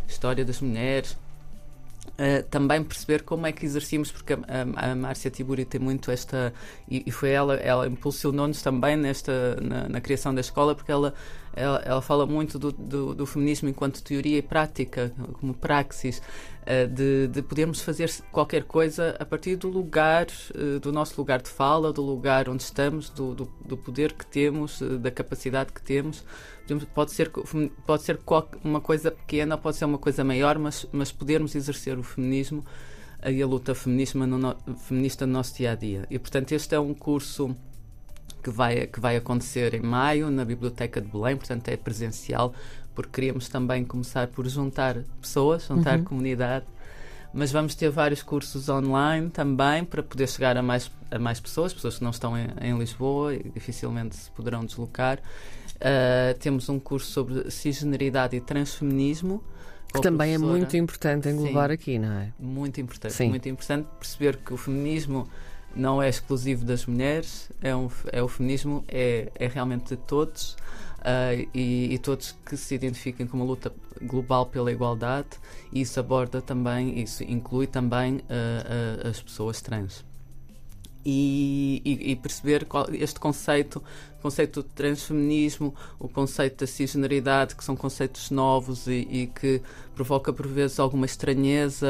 história 0.08 0.46
das 0.46 0.62
mulheres, 0.62 1.18
Uh, 2.14 2.44
também 2.50 2.84
perceber 2.84 3.24
como 3.24 3.48
é 3.48 3.52
que 3.52 3.66
exercíamos, 3.66 4.12
porque 4.12 4.34
a, 4.34 4.40
a, 4.76 4.92
a 4.92 4.96
Márcia 4.96 5.32
Tiburi 5.32 5.66
tem 5.66 5.82
muito 5.82 6.12
esta, 6.12 6.54
e, 6.88 7.02
e 7.08 7.12
foi 7.12 7.32
ela, 7.32 7.56
ela 7.56 7.88
impulsionou-nos 7.88 8.62
também 8.62 8.96
nesta, 8.96 9.56
na, 9.60 9.90
na, 9.90 10.02
criação 10.02 10.36
da 10.36 10.42
escola, 10.42 10.76
porque 10.76 10.92
ela, 10.92 11.16
ela, 11.56 11.82
ela 11.86 12.02
fala 12.02 12.26
muito 12.26 12.58
do, 12.58 12.72
do, 12.72 13.14
do, 13.14 13.26
feminismo 13.26 13.70
enquanto 13.70 14.04
teoria 14.04 14.38
e 14.38 14.42
prática, 14.42 15.14
como 15.40 15.54
praxis, 15.54 16.22
uh, 16.62 16.88
de, 16.88 17.28
de 17.28 17.42
podermos 17.42 17.82
fazer 17.82 18.12
qualquer 18.32 18.64
coisa 18.64 19.16
a 19.20 19.26
partir 19.26 19.56
do 19.56 19.68
lugar, 19.68 20.28
uh, 20.56 20.80
do 20.80 20.92
nosso 20.92 21.20
lugar 21.20 21.42
de 21.42 21.50
fala, 21.50 21.94
do 21.94 22.02
lugar 22.02 22.50
onde 22.50 22.64
estamos, 22.64 23.10
do, 23.10 23.36
do, 23.36 23.52
do 23.66 23.78
poder 23.78 24.14
que 24.14 24.26
temos, 24.26 24.82
uh, 24.82 24.98
da 24.98 25.12
capacidade 25.12 25.72
que 25.72 25.82
temos. 25.82 26.24
Pode 26.94 27.12
ser, 27.12 27.30
pode 27.30 28.04
ser 28.04 28.20
uma 28.64 28.80
coisa 28.80 29.12
pequena, 29.12 29.58
pode 29.58 29.78
ser 29.78 29.86
uma 29.86 29.98
coisa 29.98 30.24
maior, 30.24 30.58
mas, 30.58 30.88
mas 30.92 31.12
podermos 31.12 31.56
exercer 31.56 31.98
o 32.00 32.04
feminismo 32.04 32.64
e 33.26 33.42
a 33.42 33.46
luta 33.46 33.76
feminista 33.76 34.18
no, 34.26 34.56
feminista 34.78 35.28
no 35.28 35.34
nosso 35.34 35.56
dia 35.58 35.72
a 35.72 35.76
dia. 35.76 36.06
E, 36.10 36.18
portanto, 36.18 36.54
este 36.54 36.74
é 36.74 36.80
um 36.80 36.94
curso 36.94 37.56
que 38.44 38.50
vai, 38.50 38.88
que 38.88 39.00
vai 39.00 39.16
acontecer 39.16 39.74
em 39.74 39.82
maio 39.82 40.30
na 40.30 40.44
Biblioteca 40.44 41.00
de 41.00 41.08
Belém, 41.08 41.38
portanto, 41.38 41.70
é 41.70 41.78
presencial, 41.78 42.54
porque 42.94 43.12
queríamos 43.12 43.48
também 43.48 43.86
começar 43.86 44.28
por 44.28 44.48
juntar 44.48 44.98
pessoas, 45.22 45.66
juntar 45.66 45.98
uhum. 45.98 46.04
comunidade. 46.04 46.66
Mas 47.34 47.52
vamos 47.52 47.74
ter 47.74 47.90
vários 47.90 48.22
cursos 48.22 48.70
online 48.70 49.30
também 49.30 49.84
para 49.84 50.04
poder 50.04 50.28
chegar 50.28 50.56
a 50.56 50.62
mais, 50.62 50.92
a 51.10 51.18
mais 51.18 51.40
pessoas, 51.40 51.74
pessoas 51.74 51.98
que 51.98 52.04
não 52.04 52.12
estão 52.12 52.38
em, 52.38 52.48
em 52.62 52.78
Lisboa 52.78 53.34
e 53.34 53.50
dificilmente 53.50 54.16
se 54.16 54.30
poderão 54.30 54.64
deslocar. 54.64 55.18
Uh, 55.18 56.38
temos 56.40 56.70
um 56.70 56.80
curso 56.80 57.12
sobre 57.12 57.50
cisgeneridade 57.50 58.36
e 58.36 58.42
transfeminismo, 58.42 59.44
que 59.92 60.02
também 60.02 60.34
é 60.34 60.38
muito 60.38 60.78
importante 60.78 61.28
englobar 61.30 61.70
Sim, 61.70 61.74
aqui, 61.74 62.00
não 62.00 62.12
é? 62.12 62.34
Muito 62.40 62.80
importante. 62.80 63.14
Sim. 63.14 63.30
Muito 63.30 63.50
importante 63.50 63.88
perceber 64.00 64.38
que 64.38 64.54
o 64.54 64.58
feminismo 64.58 65.28
não 65.76 66.02
é 66.02 66.10
exclusivo 66.10 66.66
das 66.66 66.86
mulheres, 66.86 67.50
é, 67.62 67.76
um, 67.76 67.90
é 68.12 68.22
o 68.22 68.28
feminismo, 68.28 68.84
é, 68.88 69.32
é 69.36 69.48
realmente 69.48 69.96
de 69.96 69.98
todos. 69.98 70.56
Uh, 71.04 71.46
e, 71.54 71.94
e, 71.94 71.98
todos 72.00 72.34
que 72.46 72.56
se 72.56 72.76
identifiquem 72.76 73.28
com 73.28 73.36
uma 73.36 73.46
luta 73.46 73.74
global 74.02 74.46
pela 74.46 74.72
igualdade, 74.72 75.28
e 75.70 75.82
isso 75.82 76.00
aborda 76.00 76.42
também, 76.42 76.98
isso 76.98 77.26
inclui 77.26 77.68
também 77.68 78.16
uh, 78.16 79.04
uh, 79.04 79.10
as 79.10 79.22
pessoas 79.22 79.62
trans 79.62 80.06
e, 81.06 81.82
e, 81.84 82.12
e 82.12 82.16
perceber 82.16 82.66
qual, 82.66 82.88
este 82.94 83.20
conceito, 83.20 83.84
conceito 84.22 84.64
de 84.64 84.70
transfeminismo, 84.70 85.76
o 86.00 86.08
conceito 86.08 86.60
da 86.60 86.68
cisgeneridade, 86.68 87.56
que 87.56 87.64
são 87.64 87.76
conceitos 87.76 88.32
novos 88.32 88.88
e, 88.88 89.08
e 89.10 89.28
que 89.28 89.62
provoca 89.96 90.32
por 90.32 90.48
vezes 90.48 90.80
alguma 90.80 91.06
estranheza, 91.06 91.88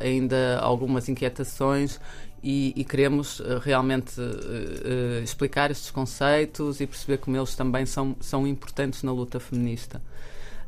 ainda 0.00 0.58
algumas 0.60 1.08
inquietações. 1.08 2.00
E, 2.48 2.72
e 2.76 2.84
queremos 2.84 3.40
uh, 3.40 3.58
realmente 3.58 4.20
uh, 4.20 5.20
explicar 5.24 5.72
estes 5.72 5.90
conceitos 5.90 6.80
e 6.80 6.86
perceber 6.86 7.18
como 7.18 7.36
eles 7.36 7.56
também 7.56 7.84
são, 7.84 8.14
são 8.20 8.46
importantes 8.46 9.02
na 9.02 9.10
luta 9.10 9.40
feminista. 9.40 10.00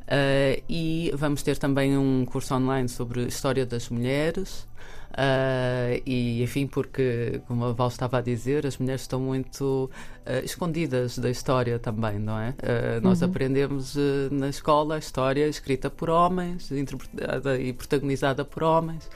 Uh, 0.08 0.60
e 0.68 1.12
vamos 1.14 1.42
ter 1.42 1.58
também 1.58 1.96
um 1.96 2.24
curso 2.24 2.54
online 2.54 2.88
sobre 2.88 3.26
história 3.26 3.66
das 3.66 3.90
mulheres. 3.90 4.66
Uh, 5.10 6.02
e 6.04 6.42
enfim, 6.42 6.66
porque, 6.66 7.40
como 7.46 7.64
a 7.64 7.72
Val 7.72 7.88
estava 7.88 8.18
a 8.18 8.20
dizer, 8.20 8.66
as 8.66 8.78
mulheres 8.78 9.02
estão 9.02 9.20
muito 9.20 9.90
uh, 10.26 10.44
escondidas 10.44 11.18
da 11.18 11.30
história 11.30 11.78
também, 11.78 12.18
não 12.18 12.38
é? 12.38 12.54
nós 13.02 13.22
uhum. 13.22 13.28
aprendemos 13.28 13.96
na 14.30 14.48
escola 14.48 14.96
a 14.96 14.98
história 14.98 15.46
escrita 15.46 15.90
por 15.90 16.10
homens, 16.10 16.72
interpretada 16.72 17.58
e 17.58 17.72
protagonizada 17.72 18.44
por 18.44 18.62
homens. 18.62 19.08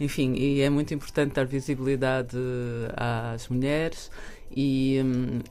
Enfim, 0.00 0.32
e 0.34 0.62
é 0.62 0.70
muito 0.70 0.94
importante 0.94 1.34
dar 1.34 1.44
visibilidade 1.44 2.36
às 2.96 3.46
mulheres 3.48 4.10
e, 4.50 4.98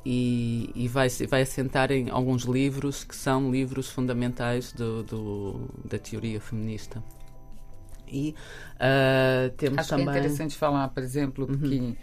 e, 0.03 0.71
e, 0.75 0.87
vai, 0.87 1.07
vai 1.29 1.43
assentar 1.43 1.91
em 1.91 2.09
alguns 2.09 2.43
livros 2.43 3.03
que 3.03 3.15
são 3.15 3.51
livros 3.51 3.89
fundamentais 3.89 4.73
do, 4.73 5.03
do 5.03 5.69
da 5.85 5.99
teoria 5.99 6.41
feminista. 6.41 7.01
E 8.07 8.33
uh, 8.75 9.51
temos 9.55 9.79
Acho 9.79 9.89
também... 9.89 10.05
que 10.05 10.11
é 10.11 10.13
interessante 10.15 10.55
falar, 10.55 10.87
por 10.89 11.03
exemplo, 11.03 11.47
uhum. 11.47 11.59
que 11.59 11.97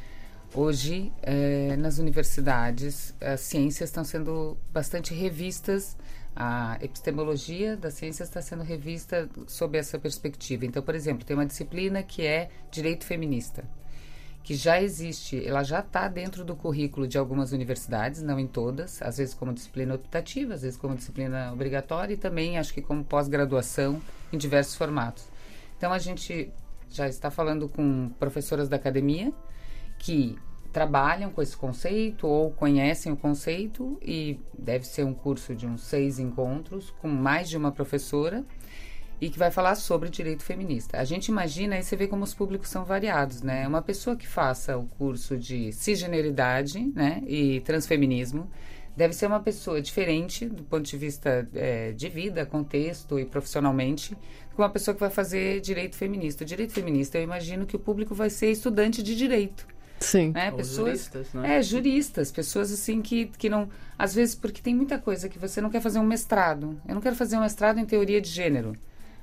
hoje 0.54 1.12
é, 1.22 1.76
nas 1.76 1.98
universidades 1.98 3.12
as 3.20 3.40
ciências 3.40 3.90
estão 3.90 4.04
sendo 4.04 4.56
bastante 4.72 5.12
revistas 5.12 5.96
a 6.36 6.78
epistemologia 6.82 7.76
das 7.76 7.94
ciências 7.94 8.28
está 8.28 8.42
sendo 8.42 8.62
revista 8.62 9.28
sob 9.46 9.78
essa 9.78 9.98
perspectiva. 9.98 10.66
Então, 10.66 10.82
por 10.82 10.94
exemplo, 10.94 11.24
tem 11.24 11.34
uma 11.34 11.46
disciplina 11.46 12.02
que 12.02 12.26
é 12.26 12.50
direito 12.70 13.04
feminista 13.04 13.64
que 14.46 14.54
já 14.54 14.80
existe, 14.80 15.44
ela 15.44 15.64
já 15.64 15.80
está 15.80 16.06
dentro 16.06 16.44
do 16.44 16.54
currículo 16.54 17.08
de 17.08 17.18
algumas 17.18 17.50
universidades, 17.50 18.22
não 18.22 18.38
em 18.38 18.46
todas, 18.46 19.02
às 19.02 19.16
vezes 19.16 19.34
como 19.34 19.52
disciplina 19.52 19.96
optativa, 19.96 20.54
às 20.54 20.62
vezes 20.62 20.78
como 20.78 20.94
disciplina 20.94 21.52
obrigatória 21.52 22.14
e 22.14 22.16
também 22.16 22.56
acho 22.56 22.72
que 22.72 22.80
como 22.80 23.02
pós-graduação 23.02 24.00
em 24.32 24.38
diversos 24.38 24.76
formatos. 24.76 25.26
Então 25.76 25.92
a 25.92 25.98
gente 25.98 26.48
já 26.88 27.08
está 27.08 27.28
falando 27.28 27.68
com 27.68 28.08
professoras 28.20 28.68
da 28.68 28.76
academia 28.76 29.32
que 29.98 30.38
trabalham 30.66 31.30
com 31.30 31.40
esse 31.40 31.56
conceito 31.56 32.26
ou 32.26 32.50
conhecem 32.50 33.12
o 33.12 33.16
conceito 33.16 33.99
e 34.02 34.38
deve 34.58 34.87
ser 34.87 35.04
um 35.04 35.14
curso 35.14 35.54
de 35.54 35.66
uns 35.66 35.82
seis 35.82 36.18
encontros 36.18 36.90
com 37.00 37.08
mais 37.08 37.49
de 37.49 37.56
uma 37.56 37.73
professora 37.73 38.44
e 39.20 39.30
que 39.30 39.38
vai 39.38 39.50
falar 39.50 39.75
sobre 39.76 40.11
direito 40.11 40.42
feminista. 40.42 40.99
A 40.99 41.04
gente 41.04 41.28
imagina, 41.28 41.76
aí 41.76 41.82
você 41.82 41.96
vê 41.96 42.06
como 42.06 42.25
os 42.25 42.35
públicos 42.35 42.68
são 42.68 42.85
variados, 42.85 43.42
né? 43.42 43.66
Uma 43.66 43.80
pessoa 43.80 44.14
que 44.14 44.26
faça 44.26 44.76
o 44.76 44.87
curso 44.87 45.38
de 45.38 45.73
cisgeneridade 45.73 46.92
né, 46.94 47.23
e 47.26 47.61
transfeminismo 47.61 48.50
deve 48.96 49.12
ser 49.12 49.26
uma 49.26 49.40
pessoa 49.40 49.80
diferente 49.80 50.46
do 50.46 50.62
ponto 50.62 50.82
de 50.82 50.96
vista 50.96 51.46
é, 51.54 51.92
de 51.92 52.08
vida, 52.08 52.46
contexto 52.46 53.18
e 53.18 53.26
profissionalmente, 53.26 54.16
com 54.54 54.62
uma 54.62 54.70
pessoa 54.70 54.94
que 54.94 55.00
vai 55.00 55.11
fazer 55.11 55.61
direito 55.61 55.96
feminista. 55.96 56.44
O 56.44 56.46
direito 56.46 56.73
feminista, 56.73 57.18
eu 57.18 57.23
imagino 57.23 57.66
que 57.66 57.76
o 57.76 57.78
público 57.78 58.14
vai 58.14 58.30
ser 58.30 58.50
estudante 58.50 59.02
de 59.02 59.14
direito. 59.14 59.66
Sim. 60.00 60.32
Né? 60.32 60.50
Pessoas, 60.50 60.76
juristas, 60.76 61.32
né? 61.32 61.56
É, 61.56 61.62
juristas, 61.62 62.32
pessoas 62.32 62.72
assim 62.72 63.00
que, 63.00 63.26
que 63.26 63.48
não. 63.48 63.68
Às 63.98 64.14
vezes, 64.14 64.34
porque 64.34 64.60
tem 64.60 64.74
muita 64.74 64.98
coisa 64.98 65.28
que 65.28 65.38
você 65.38 65.60
não 65.60 65.70
quer 65.70 65.80
fazer 65.80 65.98
um 65.98 66.04
mestrado. 66.04 66.80
Eu 66.86 66.94
não 66.94 67.00
quero 67.00 67.16
fazer 67.16 67.36
um 67.36 67.40
mestrado 67.40 67.78
em 67.78 67.84
teoria 67.84 68.20
de 68.20 68.28
gênero. 68.28 68.74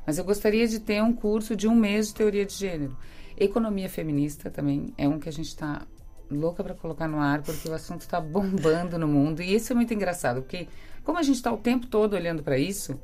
Mas 0.05 0.17
eu 0.17 0.23
gostaria 0.23 0.67
de 0.67 0.79
ter 0.79 1.01
um 1.01 1.13
curso 1.13 1.55
de 1.55 1.67
um 1.67 1.75
mês 1.75 2.07
de 2.07 2.15
teoria 2.15 2.45
de 2.45 2.53
gênero. 2.53 2.97
Economia 3.37 3.89
feminista 3.89 4.49
também 4.49 4.93
é 4.97 5.07
um 5.07 5.19
que 5.19 5.29
a 5.29 5.31
gente 5.31 5.47
está 5.47 5.83
louca 6.29 6.63
para 6.63 6.73
colocar 6.73 7.07
no 7.07 7.19
ar, 7.19 7.41
porque 7.41 7.69
o 7.69 7.73
assunto 7.73 8.01
está 8.01 8.19
bombando 8.19 8.97
no 8.97 9.07
mundo. 9.07 9.41
E 9.41 9.55
isso 9.55 9.71
é 9.71 9.75
muito 9.75 9.93
engraçado, 9.93 10.41
porque 10.41 10.67
como 11.03 11.17
a 11.17 11.23
gente 11.23 11.35
está 11.35 11.51
o 11.51 11.57
tempo 11.57 11.87
todo 11.87 12.15
olhando 12.15 12.43
para 12.43 12.57
isso, 12.57 12.99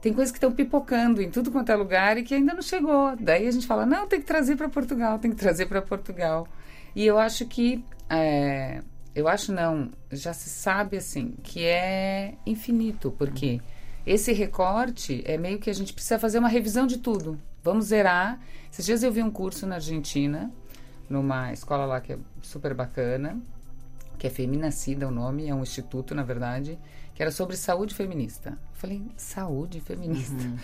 tem 0.00 0.12
coisas 0.12 0.32
que 0.32 0.38
estão 0.38 0.52
pipocando 0.52 1.22
em 1.22 1.30
tudo 1.30 1.50
quanto 1.50 1.70
é 1.70 1.76
lugar 1.76 2.18
e 2.18 2.22
que 2.22 2.34
ainda 2.34 2.54
não 2.54 2.62
chegou. 2.62 3.14
Daí 3.18 3.46
a 3.46 3.50
gente 3.50 3.66
fala, 3.66 3.86
não, 3.86 4.06
tem 4.06 4.20
que 4.20 4.26
trazer 4.26 4.56
para 4.56 4.68
Portugal, 4.68 5.18
tem 5.18 5.30
que 5.30 5.36
trazer 5.36 5.66
para 5.66 5.80
Portugal. 5.80 6.48
E 6.94 7.06
eu 7.06 7.18
acho 7.18 7.46
que, 7.46 7.84
é, 8.08 8.82
eu 9.14 9.28
acho 9.28 9.52
não, 9.52 9.90
já 10.10 10.32
se 10.32 10.48
sabe 10.48 10.96
assim, 10.96 11.34
que 11.42 11.64
é 11.64 12.34
infinito, 12.46 13.14
porque... 13.18 13.60
Esse 14.04 14.32
recorte 14.32 15.22
é 15.24 15.38
meio 15.38 15.60
que 15.60 15.70
a 15.70 15.72
gente 15.72 15.92
precisa 15.92 16.18
fazer 16.18 16.40
uma 16.40 16.48
revisão 16.48 16.88
de 16.88 16.98
tudo. 16.98 17.38
Vamos 17.62 17.86
zerar. 17.86 18.40
Esses 18.70 18.84
dias 18.84 19.02
eu 19.04 19.12
vi 19.12 19.22
um 19.22 19.30
curso 19.30 19.64
na 19.64 19.76
Argentina, 19.76 20.50
numa 21.08 21.52
escola 21.52 21.84
lá 21.84 22.00
que 22.00 22.14
é 22.14 22.18
super 22.40 22.74
bacana, 22.74 23.40
que 24.18 24.26
é 24.26 24.30
Feminacida 24.30 25.06
o 25.06 25.10
nome, 25.10 25.48
é 25.48 25.54
um 25.54 25.62
instituto, 25.62 26.16
na 26.16 26.24
verdade, 26.24 26.78
que 27.14 27.22
era 27.22 27.30
sobre 27.30 27.56
saúde 27.56 27.94
feminista. 27.94 28.50
Eu 28.50 28.74
falei, 28.74 29.02
saúde 29.16 29.80
feminista? 29.80 30.34
Uhum. 30.34 30.56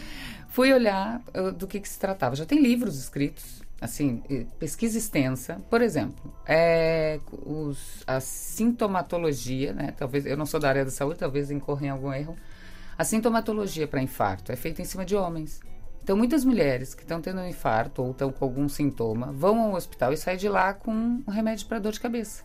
Fui 0.49 0.73
olhar 0.73 1.23
do 1.57 1.69
que, 1.69 1.79
que 1.79 1.89
se 1.89 1.99
tratava. 1.99 2.35
Já 2.35 2.45
tem 2.45 2.61
livros 2.61 2.99
escritos, 2.99 3.63
assim, 3.81 4.23
pesquisa 4.59 4.99
extensa. 4.99 5.61
Por 5.71 5.81
exemplo, 5.81 6.33
é, 6.47 7.21
os, 7.45 8.03
a 8.07 8.21
sintomatologia, 8.21 9.73
né? 9.73 9.95
Talvez, 9.97 10.27
eu 10.27 10.37
não 10.37 10.47
sou 10.47 10.59
da 10.59 10.69
área 10.69 10.85
da 10.85 10.91
saúde, 10.91 11.19
talvez 11.19 11.51
incorra 11.51 11.87
em 11.87 11.91
algum 11.91 12.13
erro, 12.13 12.37
a 12.97 13.05
sintomatologia 13.05 13.87
para 13.87 14.03
infarto 14.03 14.51
é 14.51 14.57
feita 14.57 14.83
em 14.83 14.85
cima 14.85 15.05
de 15.05 15.15
homens. 15.15 15.61
Então, 16.03 16.17
muitas 16.17 16.45
mulheres 16.45 16.95
que 16.95 17.03
estão 17.03 17.21
tendo 17.21 17.41
um 17.41 17.47
infarto 17.47 18.03
ou 18.03 18.11
estão 18.11 18.33
com 18.33 18.45
algum 18.45 18.69
sintoma 18.69 19.31
vão 19.31 19.61
ao 19.61 19.75
hospital 19.75 20.13
e 20.13 20.17
saem 20.17 20.39
de 20.39 20.49
lá 20.49 20.73
com 20.73 20.91
um 20.91 21.31
remédio 21.31 21.67
para 21.67 21.79
dor 21.79 21.93
de 21.93 22.01
cabeça. 22.01 22.45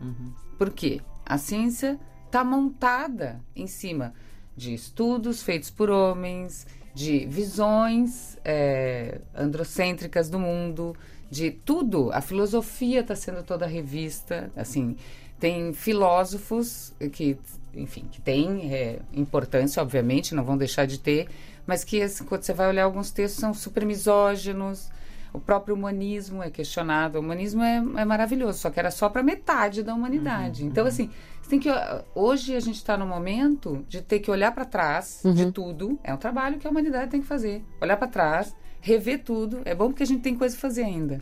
Uhum. 0.00 0.32
Por 0.56 0.70
quê? 0.70 1.00
A 1.26 1.36
ciência 1.36 1.98
está 2.26 2.44
montada 2.44 3.40
em 3.54 3.66
cima 3.66 4.14
de 4.56 4.72
estudos 4.72 5.42
feitos 5.42 5.68
por 5.68 5.90
homens, 5.90 6.66
de 6.94 7.26
visões 7.26 8.38
é, 8.44 9.20
androcêntricas 9.34 10.28
do 10.28 10.38
mundo, 10.38 10.96
de 11.30 11.50
tudo. 11.50 12.10
A 12.12 12.20
filosofia 12.20 13.00
está 13.00 13.16
sendo 13.16 13.42
toda 13.42 13.66
revista. 13.66 14.50
Assim, 14.56 14.96
tem 15.40 15.72
filósofos 15.72 16.92
que 17.12 17.38
enfim, 17.74 18.04
que 18.12 18.20
tem 18.20 18.70
é, 18.70 18.98
importância, 19.14 19.82
obviamente, 19.82 20.34
não 20.34 20.44
vão 20.44 20.58
deixar 20.58 20.86
de 20.86 20.98
ter, 20.98 21.26
mas 21.66 21.82
que 21.82 22.02
assim, 22.02 22.22
quando 22.24 22.42
você 22.42 22.52
vai 22.52 22.68
olhar 22.68 22.84
alguns 22.84 23.10
textos 23.10 23.40
são 23.40 23.54
super 23.54 23.86
misóginos, 23.86 24.90
O 25.32 25.40
próprio 25.40 25.74
humanismo 25.74 26.42
é 26.42 26.50
questionado. 26.50 27.16
O 27.18 27.22
humanismo 27.22 27.62
é, 27.62 27.76
é 27.76 28.04
maravilhoso, 28.04 28.58
só 28.58 28.70
que 28.70 28.78
era 28.78 28.90
só 28.90 29.08
para 29.08 29.22
metade 29.22 29.82
da 29.82 29.94
humanidade. 29.94 30.62
Uhum, 30.62 30.68
então, 30.68 30.84
uhum. 30.84 30.88
assim, 30.88 31.10
tem 31.52 31.60
que. 31.60 31.68
Hoje 32.14 32.56
a 32.56 32.60
gente 32.60 32.76
está 32.76 32.96
no 32.96 33.06
momento 33.06 33.84
de 33.86 34.00
ter 34.00 34.20
que 34.20 34.30
olhar 34.30 34.52
para 34.52 34.64
trás 34.64 35.20
uhum. 35.22 35.34
de 35.34 35.52
tudo. 35.52 35.98
É 36.02 36.14
um 36.14 36.16
trabalho 36.16 36.58
que 36.58 36.66
a 36.66 36.70
humanidade 36.70 37.10
tem 37.10 37.20
que 37.20 37.26
fazer. 37.26 37.62
Olhar 37.80 37.96
para 37.98 38.08
trás 38.08 38.56
rever 38.80 39.22
tudo. 39.22 39.60
É 39.64 39.74
bom 39.74 39.88
porque 39.88 40.02
a 40.02 40.06
gente 40.06 40.22
tem 40.22 40.34
coisa 40.34 40.56
a 40.56 40.58
fazer 40.58 40.82
ainda. 40.82 41.20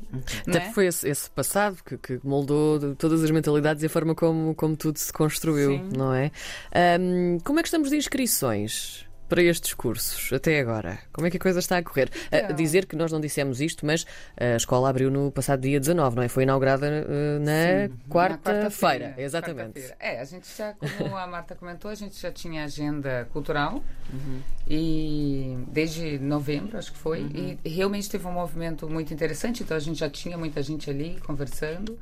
Até 0.49 0.59
é? 0.59 0.73
foi 0.73 0.87
esse, 0.87 1.07
esse 1.07 1.29
passado 1.29 1.77
que, 1.85 1.99
que, 1.99 2.21
moldou 2.25 2.95
todas 2.95 3.23
as 3.23 3.31
mentalidades 3.31 3.83
e 3.83 3.87
a 3.87 3.91
forma 3.91 4.15
como, 4.15 4.55
como 4.55 4.77
tudo 4.77 4.97
se 4.97 5.13
construiu, 5.13 5.73
Sim. 5.73 5.91
não 5.95 6.15
é? 6.15 6.31
Um, 6.99 7.39
como 7.45 7.59
é 7.59 7.63
que 7.63 7.69
estamos 7.69 7.91
de 7.91 7.97
inscrições? 7.97 9.05
Para 9.31 9.43
estes 9.45 9.73
cursos 9.73 10.33
até 10.33 10.59
agora? 10.59 10.99
Como 11.13 11.25
é 11.25 11.31
que 11.31 11.37
a 11.37 11.41
coisa 11.41 11.61
está 11.61 11.79
a 11.79 11.83
correr? 11.83 12.11
A 12.33 12.51
dizer 12.53 12.85
que 12.85 12.97
nós 12.97 13.13
não 13.13 13.21
dissemos 13.21 13.61
isto, 13.61 13.87
mas 13.87 14.05
a 14.37 14.57
escola 14.57 14.91
abriu 14.91 15.09
no 15.09 15.31
passado 15.31 15.61
dia 15.61 15.79
19, 15.79 16.17
não 16.17 16.23
é? 16.25 16.29
Foi 16.29 16.43
inaugurada 16.43 16.87
uh, 16.89 17.39
na 17.39 17.89
quarta-feira. 18.11 19.05
Quarta 19.07 19.23
exatamente. 19.23 19.81
Quarta 19.81 19.97
é, 20.01 20.21
a 20.21 20.25
gente 20.25 20.49
já, 20.57 20.75
como 20.99 21.17
a 21.17 21.27
Marta 21.29 21.55
comentou, 21.55 21.93
a 21.93 21.95
gente 21.95 22.21
já 22.21 22.33
tinha 22.33 22.65
agenda 22.65 23.29
cultural 23.33 23.85
uhum. 24.13 24.41
e 24.69 25.57
desde 25.69 26.19
novembro, 26.19 26.77
acho 26.77 26.93
que 26.93 26.99
foi, 26.99 27.21
uhum. 27.21 27.57
e 27.65 27.69
realmente 27.69 28.11
teve 28.11 28.27
um 28.27 28.33
movimento 28.33 28.91
muito 28.91 29.15
interessante, 29.15 29.63
então 29.63 29.77
a 29.77 29.81
gente 29.81 30.01
já 30.01 30.11
tinha 30.11 30.37
muita 30.37 30.61
gente 30.61 30.91
ali 30.91 31.21
conversando. 31.25 31.97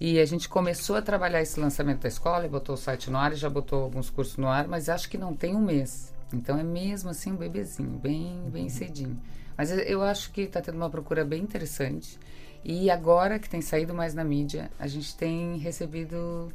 E 0.00 0.18
a 0.18 0.26
gente 0.26 0.48
começou 0.48 0.96
a 0.96 1.02
trabalhar 1.02 1.40
esse 1.40 1.60
lançamento 1.60 2.00
da 2.00 2.08
escola, 2.08 2.48
botou 2.48 2.74
o 2.74 2.78
site 2.78 3.08
no 3.08 3.16
ar 3.16 3.32
e 3.32 3.36
já 3.36 3.48
botou 3.48 3.84
alguns 3.84 4.10
cursos 4.10 4.36
no 4.36 4.48
ar, 4.48 4.66
mas 4.66 4.88
acho 4.88 5.08
que 5.08 5.16
não 5.16 5.32
tem 5.32 5.54
um 5.54 5.60
mês. 5.60 6.12
Então 6.34 6.58
é 6.58 6.62
mesmo 6.62 7.10
assim 7.10 7.32
um 7.32 7.36
bebezinho, 7.36 7.98
bem, 7.98 8.50
bem 8.50 8.68
cedinho. 8.68 9.20
Mas 9.56 9.70
eu 9.70 10.02
acho 10.02 10.32
que 10.32 10.42
está 10.42 10.60
tendo 10.60 10.76
uma 10.76 10.90
procura 10.90 11.24
bem 11.24 11.42
interessante. 11.42 12.18
E 12.64 12.90
agora 12.90 13.38
que 13.38 13.48
tem 13.48 13.60
saído 13.60 13.92
mais 13.92 14.14
na 14.14 14.24
mídia, 14.24 14.70
a 14.78 14.86
gente 14.86 15.16
tem 15.16 15.58
recebido 15.58 16.52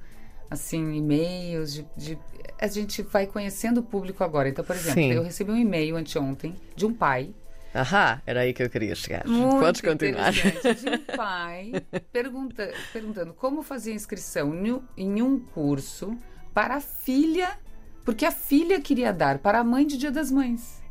assim 0.49 0.93
e-mails 0.93 1.73
de, 1.73 1.87
de, 1.97 2.17
a 2.59 2.67
gente 2.67 3.01
vai 3.01 3.27
conhecendo 3.27 3.79
o 3.79 3.83
público 3.83 4.23
agora. 4.23 4.47
Então, 4.47 4.63
por 4.63 4.75
exemplo, 4.75 5.01
Sim. 5.01 5.11
eu 5.11 5.23
recebi 5.23 5.51
um 5.51 5.57
e-mail 5.57 5.97
anteontem 5.97 6.55
de 6.75 6.85
um 6.85 6.93
pai. 6.93 7.33
Ahá, 7.73 8.21
era 8.25 8.41
aí 8.41 8.53
que 8.53 8.63
eu 8.63 8.69
queria 8.69 8.95
chegar. 8.95 9.27
Muito 9.27 9.59
Podes 9.59 9.81
continuar. 9.81 10.31
De 10.31 10.89
um 10.89 10.97
pai 11.15 11.71
pergunta, 12.11 12.73
perguntando 12.93 13.33
como 13.33 13.61
fazer 13.61 13.93
inscrição 13.93 14.53
em 14.95 15.21
um 15.21 15.39
curso 15.39 16.17
para 16.53 16.75
a 16.75 16.81
filha 16.81 17.59
porque 18.07 18.23
a 18.23 18.31
filha 18.31 18.79
queria 18.79 19.11
dar 19.11 19.37
para 19.37 19.59
a 19.59 19.63
mãe 19.65 19.85
de 19.85 19.97
Dia 19.97 20.09
das 20.09 20.31
Mães. 20.31 20.81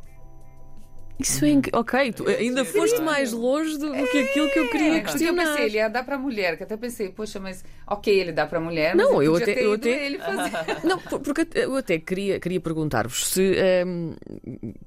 Isso 1.19 1.43
é. 1.45 1.49
Ok, 1.73 2.13
tu 2.13 2.27
ainda 2.29 2.63
foste 2.63 3.01
mais 3.01 3.31
longe 3.31 3.75
do, 3.75 3.87
do 3.87 4.07
que 4.07 4.19
aquilo 4.19 4.47
que 4.51 4.59
eu 4.59 4.69
queria 4.69 4.97
é, 4.97 5.01
questionar. 5.01 5.31
Eu 5.31 5.49
pensei, 5.49 5.65
ele 5.65 5.77
ia 5.77 5.89
dar 5.89 6.03
para 6.03 6.13
a 6.13 6.19
mulher, 6.19 6.57
que 6.57 6.61
até 6.61 6.77
pensei, 6.77 7.09
poxa, 7.09 7.39
mas 7.39 7.65
ok, 7.87 8.13
ele 8.13 8.31
dá 8.31 8.45
para 8.45 8.59
a 8.59 8.61
mulher, 8.61 8.95
mas 8.95 9.03
não, 9.03 9.23
eu, 9.23 9.35
até, 9.35 9.65
eu 9.65 9.73
até 9.73 10.05
ele 10.05 10.19
fazer. 10.19 10.51
Não, 10.85 10.99
porque 10.99 11.47
eu 11.55 11.75
até 11.75 11.97
queria, 11.97 12.39
queria 12.39 12.61
perguntar-vos 12.61 13.29
se 13.29 13.55
um, 13.87 14.13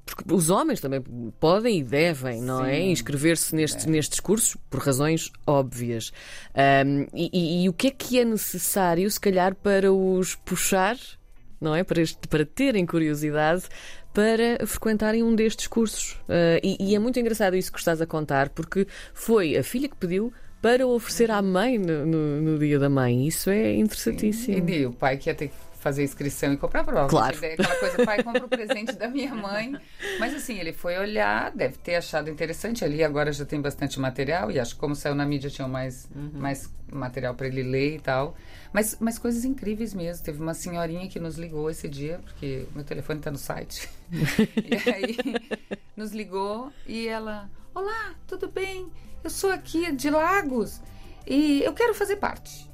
porque 0.05 0.33
os 0.33 0.49
homens 0.49 0.79
também 0.79 1.03
podem 1.37 1.79
e 1.79 1.83
devem, 1.83 2.41
não 2.41 2.63
é? 2.63 2.75
Sim, 2.75 2.79
é, 2.79 2.91
inscrever-se 2.91 3.53
nestes, 3.53 3.85
é. 3.85 3.89
nestes 3.89 4.21
cursos 4.21 4.55
por 4.69 4.79
razões 4.79 5.33
óbvias. 5.45 6.13
Um, 6.55 7.07
e, 7.13 7.29
e, 7.33 7.63
e 7.65 7.69
o 7.69 7.73
que 7.73 7.87
é 7.87 7.91
que 7.91 8.17
é 8.17 8.23
necessário, 8.23 9.11
se 9.11 9.19
calhar, 9.19 9.53
para 9.53 9.91
os 9.91 10.33
puxar? 10.33 10.95
Não 11.61 11.75
é? 11.75 11.83
Para, 11.83 12.01
este, 12.01 12.27
para 12.27 12.45
terem 12.45 12.85
curiosidade 12.85 13.63
para 14.13 14.65
frequentarem 14.65 15.23
um 15.23 15.33
destes 15.33 15.67
cursos. 15.67 16.13
Uh, 16.27 16.59
e, 16.61 16.77
e, 16.79 16.95
é 16.95 16.99
muito 16.99 17.19
engraçado 17.19 17.55
isso 17.55 17.71
que 17.71 17.79
estás 17.79 18.01
a 18.01 18.05
contar, 18.05 18.49
porque 18.49 18.85
foi 19.13 19.55
a 19.55 19.63
filha 19.63 19.87
que 19.87 19.95
pediu 19.95 20.33
para 20.61 20.85
oferecer 20.85 21.31
à 21.31 21.41
mãe 21.41 21.77
no, 21.77 22.05
no, 22.05 22.41
no 22.41 22.59
dia 22.59 22.77
da 22.77 22.89
mãe. 22.89 23.25
Isso 23.25 23.49
é 23.49 23.75
interessantíssimo. 23.75 24.67
Sim. 24.67 24.73
E 24.73 24.85
o 24.85 24.91
pai 24.91 25.17
que 25.17 25.29
ia 25.29 25.35
ter 25.35 25.47
que 25.47 25.70
fazer 25.81 26.03
inscrição 26.03 26.53
e 26.53 26.57
comprar 26.57 26.83
prova. 26.83 27.09
Claro. 27.09 27.35
Aquela 27.35 27.75
coisa, 27.75 28.05
pai, 28.05 28.23
compra 28.23 28.45
o 28.45 28.47
presente 28.47 28.93
da 28.93 29.07
minha 29.07 29.33
mãe. 29.33 29.75
Mas 30.19 30.35
assim, 30.35 30.59
ele 30.59 30.71
foi 30.71 30.97
olhar, 30.97 31.51
deve 31.51 31.75
ter 31.77 31.95
achado 31.95 32.29
interessante. 32.29 32.85
Ali 32.85 33.03
agora 33.03 33.31
já 33.33 33.43
tem 33.45 33.59
bastante 33.59 33.99
material, 33.99 34.51
e 34.51 34.59
acho 34.59 34.75
que 34.75 34.79
como 34.79 34.95
saiu 34.95 35.15
na 35.15 35.25
mídia 35.25 35.49
tinha 35.49 35.67
mais, 35.67 36.07
uhum. 36.15 36.31
mais 36.35 36.71
material 36.91 37.33
para 37.33 37.47
ele 37.47 37.63
ler 37.63 37.95
e 37.95 37.99
tal. 37.99 38.37
Mas, 38.71 38.95
mas 38.99 39.17
coisas 39.17 39.43
incríveis 39.43 39.93
mesmo. 39.93 40.23
Teve 40.23 40.39
uma 40.39 40.53
senhorinha 40.53 41.09
que 41.09 41.19
nos 41.19 41.35
ligou 41.35 41.69
esse 41.69 41.89
dia, 41.89 42.19
porque 42.23 42.67
meu 42.75 42.83
telefone 42.83 43.19
está 43.19 43.31
no 43.31 43.39
site. 43.39 43.89
e 44.11 44.89
aí 44.89 45.17
nos 45.97 46.11
ligou 46.11 46.71
e 46.85 47.07
ela, 47.07 47.49
olá, 47.73 48.13
tudo 48.27 48.47
bem? 48.47 48.87
Eu 49.23 49.31
sou 49.31 49.51
aqui 49.51 49.91
de 49.91 50.11
Lagos 50.11 50.79
e 51.25 51.63
eu 51.63 51.73
quero 51.73 51.95
fazer 51.95 52.17
parte. 52.17 52.69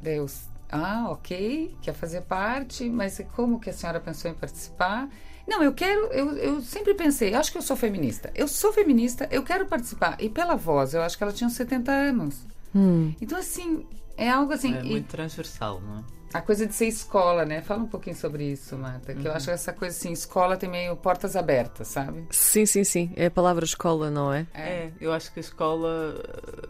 Deus, 0.00 0.49
ah, 0.70 1.06
ok, 1.10 1.76
quer 1.82 1.94
fazer 1.94 2.22
parte, 2.22 2.88
mas 2.88 3.20
como 3.34 3.60
que 3.60 3.70
a 3.70 3.72
senhora 3.72 4.00
pensou 4.00 4.30
em 4.30 4.34
participar? 4.34 5.08
Não, 5.46 5.62
eu 5.62 5.72
quero, 5.72 6.06
eu, 6.12 6.36
eu 6.36 6.60
sempre 6.60 6.94
pensei, 6.94 7.34
acho 7.34 7.50
que 7.50 7.58
eu 7.58 7.62
sou 7.62 7.76
feminista. 7.76 8.30
Eu 8.34 8.46
sou 8.46 8.72
feminista, 8.72 9.28
eu 9.30 9.42
quero 9.42 9.66
participar. 9.66 10.16
E 10.20 10.28
pela 10.28 10.54
voz, 10.54 10.94
eu 10.94 11.02
acho 11.02 11.16
que 11.16 11.24
ela 11.24 11.32
tinha 11.32 11.50
70 11.50 11.90
anos. 11.90 12.46
Hum. 12.74 13.12
Então, 13.20 13.38
assim, 13.38 13.84
é 14.16 14.30
algo 14.30 14.52
assim. 14.52 14.74
É 14.76 14.82
muito 14.82 15.08
transversal, 15.08 15.80
não 15.80 15.98
é? 15.98 16.19
A 16.32 16.40
coisa 16.40 16.66
de 16.66 16.72
ser 16.74 16.86
escola, 16.86 17.44
né? 17.44 17.60
Fala 17.60 17.82
um 17.82 17.88
pouquinho 17.88 18.14
sobre 18.14 18.44
isso, 18.44 18.76
Marta. 18.76 19.12
Que 19.12 19.20
uhum. 19.20 19.26
eu 19.26 19.32
acho 19.32 19.46
que 19.46 19.50
essa 19.50 19.72
coisa 19.72 19.96
assim, 19.96 20.12
escola 20.12 20.56
tem 20.56 20.68
meio 20.68 20.94
portas 20.96 21.34
abertas, 21.34 21.88
sabe? 21.88 22.24
Sim, 22.30 22.64
sim, 22.66 22.84
sim. 22.84 23.12
É 23.16 23.26
a 23.26 23.30
palavra 23.30 23.64
escola, 23.64 24.10
não 24.10 24.32
é? 24.32 24.46
É, 24.54 24.60
é 24.60 24.92
eu 25.00 25.12
acho 25.12 25.32
que 25.32 25.40
a 25.40 25.42
escola. 25.42 26.14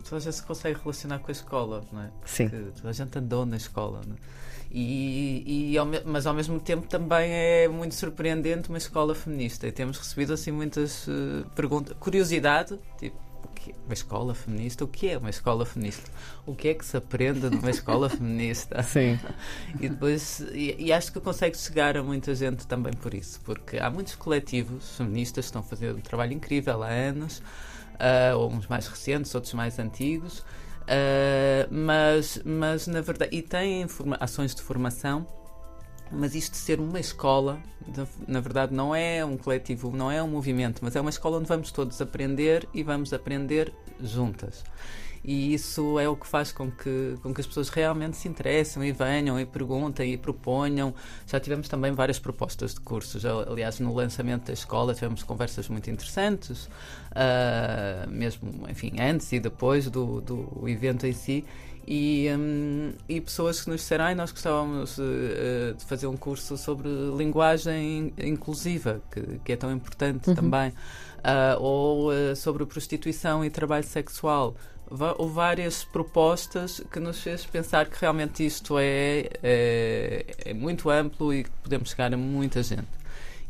Toda 0.04 0.16
a 0.16 0.20
gente 0.20 0.34
se 0.34 0.42
consegue 0.42 0.78
relacionar 0.80 1.18
com 1.18 1.30
a 1.30 1.32
escola, 1.32 1.84
não 1.92 2.02
é? 2.02 2.10
Sim. 2.24 2.48
Porque 2.48 2.70
toda 2.76 2.88
a 2.88 2.92
gente 2.92 3.18
andou 3.18 3.44
na 3.44 3.56
escola, 3.56 4.00
não 4.06 4.14
é? 4.14 4.18
E, 4.72 5.72
e 5.72 5.78
ao, 5.78 5.86
mas 6.04 6.26
ao 6.26 6.34
mesmo 6.34 6.60
tempo 6.60 6.86
também 6.86 7.32
é 7.32 7.68
muito 7.68 7.94
surpreendente 7.94 8.68
uma 8.68 8.78
escola 8.78 9.14
feminista. 9.14 9.66
E 9.66 9.72
temos 9.72 9.98
recebido 9.98 10.32
assim 10.32 10.52
muitas 10.52 11.08
uh, 11.08 11.44
perguntas, 11.54 11.96
curiosidade, 11.98 12.78
tipo 12.96 13.29
que 13.60 13.74
uma 13.84 13.92
escola 13.92 14.34
feminista? 14.34 14.84
O 14.84 14.88
que 14.88 15.08
é 15.08 15.18
uma 15.18 15.30
escola 15.30 15.66
feminista? 15.66 16.10
O 16.46 16.54
que 16.54 16.68
é 16.68 16.74
que 16.74 16.84
se 16.84 16.96
aprende 16.96 17.48
numa 17.50 17.70
escola 17.70 18.08
feminista? 18.10 18.82
Sim. 18.82 19.18
E 19.78 19.88
depois, 19.88 20.40
e, 20.52 20.76
e, 20.78 20.92
acho 20.92 21.12
que 21.12 21.20
consegue 21.20 21.56
chegar 21.56 21.96
a 21.96 22.02
muita 22.02 22.34
gente 22.34 22.66
também 22.66 22.92
por 22.92 23.12
isso, 23.12 23.40
porque 23.44 23.78
há 23.78 23.90
muitos 23.90 24.14
coletivos 24.14 24.96
feministas 24.96 25.44
que 25.44 25.48
estão 25.48 25.62
fazer 25.62 25.94
um 25.94 26.00
trabalho 26.00 26.32
incrível 26.32 26.82
há 26.82 26.88
anos, 26.88 27.42
uh, 28.00 28.38
uns 28.46 28.66
mais 28.66 28.86
recentes, 28.86 29.34
outros 29.34 29.52
mais 29.52 29.78
antigos, 29.78 30.40
uh, 30.40 31.68
mas, 31.70 32.40
mas 32.44 32.86
na 32.86 33.00
verdade, 33.00 33.36
e 33.36 33.42
têm 33.42 33.86
ações 34.18 34.54
de 34.54 34.62
formação 34.62 35.26
mas 36.12 36.34
isto 36.34 36.52
de 36.52 36.58
ser 36.58 36.80
uma 36.80 36.98
escola, 36.98 37.60
na 38.26 38.40
verdade, 38.40 38.74
não 38.74 38.94
é 38.94 39.24
um 39.24 39.36
coletivo, 39.36 39.90
não 39.94 40.10
é 40.10 40.22
um 40.22 40.28
movimento, 40.28 40.80
mas 40.82 40.96
é 40.96 41.00
uma 41.00 41.10
escola 41.10 41.38
onde 41.38 41.48
vamos 41.48 41.70
todos 41.70 42.00
aprender 42.00 42.68
e 42.74 42.82
vamos 42.82 43.12
aprender 43.12 43.72
juntas. 44.00 44.64
E 45.22 45.52
isso 45.52 45.98
é 45.98 46.08
o 46.08 46.16
que 46.16 46.26
faz 46.26 46.50
com 46.50 46.70
que, 46.70 47.14
com 47.22 47.34
que 47.34 47.40
as 47.42 47.46
pessoas 47.46 47.68
realmente 47.68 48.16
se 48.16 48.26
interessem 48.26 48.88
e 48.88 48.92
venham 48.92 49.38
e 49.38 49.44
perguntem 49.44 50.14
e 50.14 50.16
proponham. 50.16 50.94
Já 51.26 51.38
tivemos 51.38 51.68
também 51.68 51.92
várias 51.92 52.18
propostas 52.18 52.74
de 52.74 52.80
cursos. 52.80 53.24
Aliás, 53.26 53.78
no 53.80 53.94
lançamento 53.94 54.46
da 54.46 54.52
escola 54.52 54.94
tivemos 54.94 55.22
conversas 55.22 55.68
muito 55.68 55.90
interessantes, 55.90 56.64
uh, 57.12 58.08
mesmo, 58.10 58.66
enfim, 58.68 58.92
antes 58.98 59.30
e 59.32 59.38
depois 59.38 59.90
do, 59.90 60.22
do 60.22 60.66
evento 60.66 61.06
em 61.06 61.12
si 61.12 61.44
e, 61.86 62.28
um, 62.36 62.92
e 63.08 63.20
pessoas 63.20 63.62
que 63.62 63.70
nos 63.70 63.80
disseram 63.80 64.04
ah, 64.04 64.14
nós 64.14 64.30
gostávamos 64.30 64.98
uh, 64.98 65.74
de 65.76 65.84
fazer 65.84 66.06
um 66.06 66.16
curso 66.16 66.56
sobre 66.56 66.88
linguagem 67.16 68.12
inclusiva, 68.18 69.00
que, 69.10 69.40
que 69.44 69.52
é 69.52 69.56
tão 69.56 69.72
importante 69.72 70.28
uhum. 70.28 70.34
também, 70.34 70.70
uh, 70.70 71.60
ou 71.60 72.10
uh, 72.10 72.36
sobre 72.36 72.64
prostituição 72.66 73.44
e 73.44 73.50
trabalho 73.50 73.84
sexual. 73.84 74.54
Houve 75.18 75.34
várias 75.34 75.84
propostas 75.84 76.82
que 76.92 76.98
nos 76.98 77.20
fez 77.20 77.46
pensar 77.46 77.86
que 77.86 77.96
realmente 78.00 78.44
isto 78.44 78.76
é, 78.76 79.28
é, 79.40 80.26
é 80.46 80.52
muito 80.52 80.90
amplo 80.90 81.32
e 81.32 81.44
que 81.44 81.50
podemos 81.62 81.90
chegar 81.90 82.12
a 82.12 82.16
muita 82.16 82.60
gente. 82.60 82.99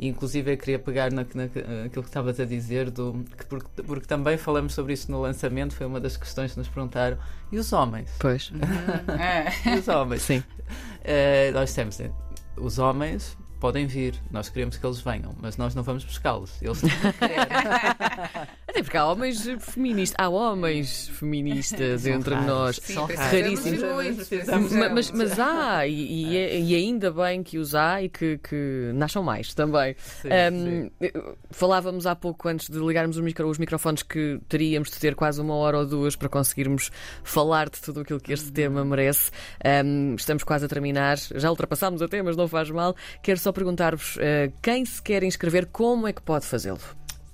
E, 0.01 0.09
inclusive, 0.09 0.55
eu 0.55 0.57
queria 0.57 0.79
pegar 0.79 1.13
na, 1.13 1.27
na, 1.35 1.45
naquilo 1.83 2.03
que 2.03 2.09
estavas 2.09 2.41
a 2.41 2.47
dizer, 2.47 2.91
do, 2.91 3.23
que 3.37 3.45
porque, 3.45 3.83
porque, 3.83 4.07
também 4.07 4.39
falamos 4.39 4.73
sobre 4.73 4.95
isso 4.95 5.13
no 5.13 5.21
lançamento, 5.21 5.75
foi 5.75 5.87
uma 5.87 6.01
das 6.01 6.17
questões 6.17 6.53
que 6.53 6.59
nos 6.59 6.69
perguntaram. 6.69 7.19
E 7.53 7.59
os 7.59 7.71
homens? 7.71 8.11
Pois. 8.19 8.51
e 9.67 9.79
os 9.79 9.87
homens? 9.89 10.23
Sim. 10.23 10.39
Uh, 10.39 11.53
nós 11.53 11.75
temos 11.75 11.99
os 12.57 12.79
homens 12.79 13.37
podem 13.61 13.87
vir, 13.87 14.15
nós 14.31 14.49
queremos 14.49 14.79
que 14.79 14.85
eles 14.85 15.01
venham, 15.01 15.35
mas 15.41 15.57
nós 15.57 15.75
não 15.75 15.83
vamos 15.83 16.03
buscá-los. 16.05 16.51
Eles 16.63 16.81
Até 18.71 18.83
porque 18.83 18.97
há 18.97 19.07
homens 19.07 19.47
feministas, 19.59 20.17
há 20.19 20.29
homens 20.29 21.09
feministas 21.09 22.07
entre 22.07 22.35
raros. 22.35 22.49
nós. 22.49 22.77
Sim, 22.77 22.95
São 22.95 23.07
raríssimos. 23.07 23.81
Mas, 24.47 24.93
mas, 24.93 25.11
mas, 25.11 25.39
há, 25.41 25.87
e, 25.87 25.93
e, 25.93 26.37
é, 26.37 26.61
e, 26.61 26.75
ainda 26.75 27.11
bem 27.11 27.43
que 27.43 27.59
os 27.59 27.75
há 27.75 28.01
e 28.03 28.09
que, 28.09 28.39
que 28.39 28.93
nasçam 28.95 29.23
mais 29.23 29.53
também. 29.55 29.97
Sim, 29.99 30.29
um, 30.29 30.91
sim. 31.03 31.11
Falávamos 31.51 32.07
há 32.07 32.15
pouco, 32.15 32.49
antes 32.49 32.71
de 32.71 32.79
ligarmos 32.79 33.17
os, 33.17 33.23
micro, 33.23 33.49
os 33.49 33.59
microfones, 33.59 34.03
que 34.03 34.41
teríamos 34.49 34.91
de 34.91 34.99
ter 34.99 35.15
quase 35.15 35.41
uma 35.41 35.55
hora 35.55 35.79
ou 35.79 35.87
duas 35.87 36.15
para 36.15 36.29
conseguirmos 36.29 36.91
falar 37.25 37.69
de 37.69 37.81
tudo 37.81 38.01
aquilo 38.01 38.21
que 38.21 38.33
este 38.33 38.47
uhum. 38.47 38.53
tema 38.53 38.85
merece. 38.85 39.31
Um, 39.85 40.15
estamos 40.15 40.45
quase 40.45 40.65
a 40.65 40.69
terminar, 40.69 41.17
já 41.17 41.51
ultrapassámos 41.51 42.01
até, 42.03 42.23
mas 42.23 42.37
não 42.37 42.47
faz 42.47 42.71
mal. 42.71 42.95
Quero 43.23 43.39
só 43.41 43.50
perguntar-vos: 43.53 44.17
uh, 44.17 44.53
quem 44.63 44.85
se 44.85 45.01
quer 45.03 45.23
inscrever, 45.23 45.67
como 45.67 46.07
é 46.07 46.13
que 46.13 46.23
pode 46.23 46.47
fazê-lo? 46.47 46.81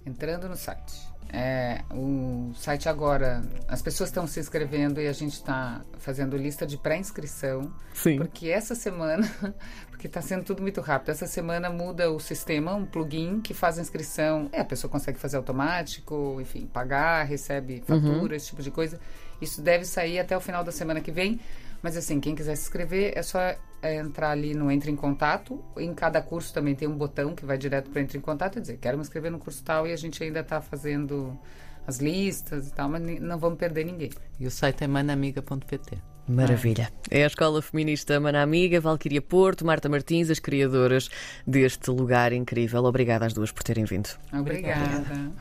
Entrando 0.05 0.49
no 0.49 0.57
site. 0.57 1.07
É, 1.33 1.83
o 1.91 2.53
site 2.55 2.89
agora, 2.89 3.43
as 3.67 3.83
pessoas 3.83 4.11
estão 4.11 4.27
se 4.27 4.39
inscrevendo 4.39 5.01
e 5.01 5.09
a 5.09 5.13
gente 5.13 5.35
está 5.35 5.83
fazendo 5.99 6.37
lista 6.37 6.67
de 6.67 6.79
pré-inscrição. 6.79 7.73
Sim. 7.93 8.17
Porque 8.17 8.49
essa 8.49 8.75
semana, 8.75 9.29
porque 9.91 10.07
está 10.07 10.23
sendo 10.23 10.45
tudo 10.45 10.63
muito 10.63 10.81
rápido, 10.81 11.11
essa 11.11 11.27
semana 11.27 11.69
muda 11.69 12.11
o 12.11 12.21
sistema, 12.21 12.75
um 12.75 12.87
plugin 12.87 13.41
que 13.41 13.53
faz 13.53 13.79
a 13.79 13.83
inscrição. 13.83 14.49
É, 14.53 14.61
a 14.61 14.65
pessoa 14.65 14.91
consegue 14.91 15.19
fazer 15.19 15.37
automático, 15.37 16.39
enfim, 16.41 16.67
pagar, 16.67 17.25
recebe 17.25 17.83
fatura, 17.85 18.31
uhum. 18.31 18.35
esse 18.35 18.47
tipo 18.47 18.63
de 18.63 18.71
coisa. 18.71 19.01
Isso 19.41 19.61
deve 19.61 19.85
sair 19.85 20.19
até 20.19 20.37
o 20.37 20.41
final 20.41 20.63
da 20.63 20.73
semana 20.73 21.01
que 21.01 21.11
vem. 21.11 21.41
Mas 21.83 21.97
assim, 21.97 22.21
quem 22.21 22.35
quiser 22.35 22.57
se 22.57 22.63
inscrever 22.63 23.13
é 23.17 23.23
só 23.23 23.39
é, 23.41 23.97
entrar 23.97 24.31
ali 24.31 24.55
no 24.55 24.71
Entre 24.71 24.91
em 24.91 24.97
Contato. 24.97 25.63
Em 25.77 25.93
cada 25.95 26.21
curso 26.21 26.53
também 26.53 26.75
tem 26.75 26.89
um 26.89 26.97
botão 26.97 27.35
que 27.35 27.45
vai 27.45 27.59
direto 27.59 27.91
para 27.91 28.01
Entre 28.01 28.19
em 28.19 28.21
Contato 28.21 28.59
e 28.59 28.61
dizer, 28.61 28.79
quero 28.79 28.97
me 28.97 29.03
inscrever 29.03 29.31
no 29.31 29.39
curso 29.39 29.63
tal 29.63 29.87
e 29.87 29.93
a 29.93 29.97
gente 29.97 30.23
ainda 30.23 30.41
está 30.41 30.61
fazendo 30.61 31.39
as 31.87 31.99
listas 31.99 32.69
e 32.69 32.73
tal, 32.73 32.89
mas 32.89 33.03
não 33.21 33.39
vamos 33.39 33.59
perder 33.59 33.85
ninguém. 33.85 34.11
E 34.41 34.47
o 34.47 34.51
site 34.51 34.85
é 34.85 34.87
manamiga.pt. 34.87 35.99
Maravilha. 36.29 36.91
É 37.09 37.23
a 37.23 37.27
Escola 37.29 37.63
Feminista 37.63 38.19
Mana 38.19 38.43
Amiga, 38.43 38.81
Valquíria 38.81 39.23
Porto, 39.23 39.65
Marta 39.65 39.89
Martins, 39.89 40.29
as 40.29 40.41
criadoras 40.41 41.09
deste 41.47 41.89
lugar 41.91 42.33
incrível. 42.33 42.85
Obrigada 42.85 43.27
às 43.27 43.33
duas 43.33 43.53
por 43.53 43.63
terem 43.63 43.85
vindo. 43.85 44.09
Obrigada. 44.33 45.31